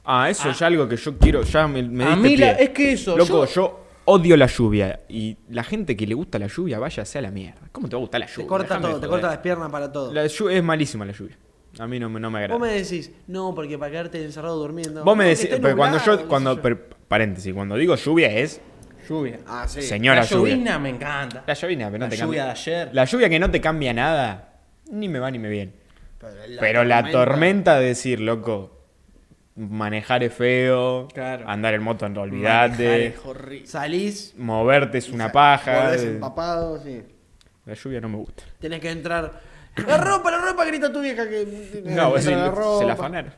[0.05, 1.43] Ah, eso es algo que yo quiero.
[1.43, 2.65] Ya me, me A diste mí la- pie.
[2.65, 3.86] es que eso, Loco, yo- yo...
[4.07, 5.01] odio la lluvia.
[5.09, 7.61] Y la gente que le gusta la lluvia, váyase a la mierda.
[7.71, 8.45] ¿Cómo te va a gustar la lluvia?
[8.45, 10.13] Te corta Déjame todo, te corta las piernas para todo.
[10.13, 11.37] La es malísima la lluvia.
[11.79, 12.59] A mí no, me- no me agrada.
[12.59, 15.05] Vos me decís, no, porque para quedarte encerrado durmiendo.
[15.05, 16.59] Vos me decís, esté pero cuando yo, cuando,
[17.07, 18.61] paréntesis, cuando digo lluvia es
[19.09, 19.39] Lluvia.
[19.47, 19.83] Ah, sí.
[19.83, 20.79] señora la lluvia.
[20.81, 21.45] me encanta.
[21.47, 22.45] La lluvia, pero no La te lluvia cambia.
[22.45, 22.89] de ayer.
[22.93, 24.59] La lluvia que no te cambia nada,
[24.91, 25.73] ni me va ni me viene.
[26.19, 28.76] Pero la, pero la tormenta de decir, loco,
[29.57, 31.49] manejar es feo, Claro.
[31.49, 33.17] andar en moto no olvidate.
[33.65, 34.35] Salís.
[34.37, 35.85] moverte es una paja.
[35.85, 37.03] Volvés empapado, sí.
[37.65, 38.45] La lluvia no me gusta.
[38.61, 39.41] Tenés que entrar.
[39.87, 40.65] ¡La ropa, la ropa!
[40.65, 41.83] Grita tu vieja que.
[41.85, 42.85] No, Entra se, la se ropa.
[42.85, 43.33] la afanaron.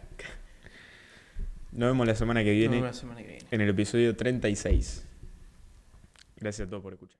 [1.72, 3.46] Nos vemos la semana que Nos viene vemos la semana que viene.
[3.50, 5.04] en el episodio 36.
[6.36, 7.18] Gracias a todos por escuchar.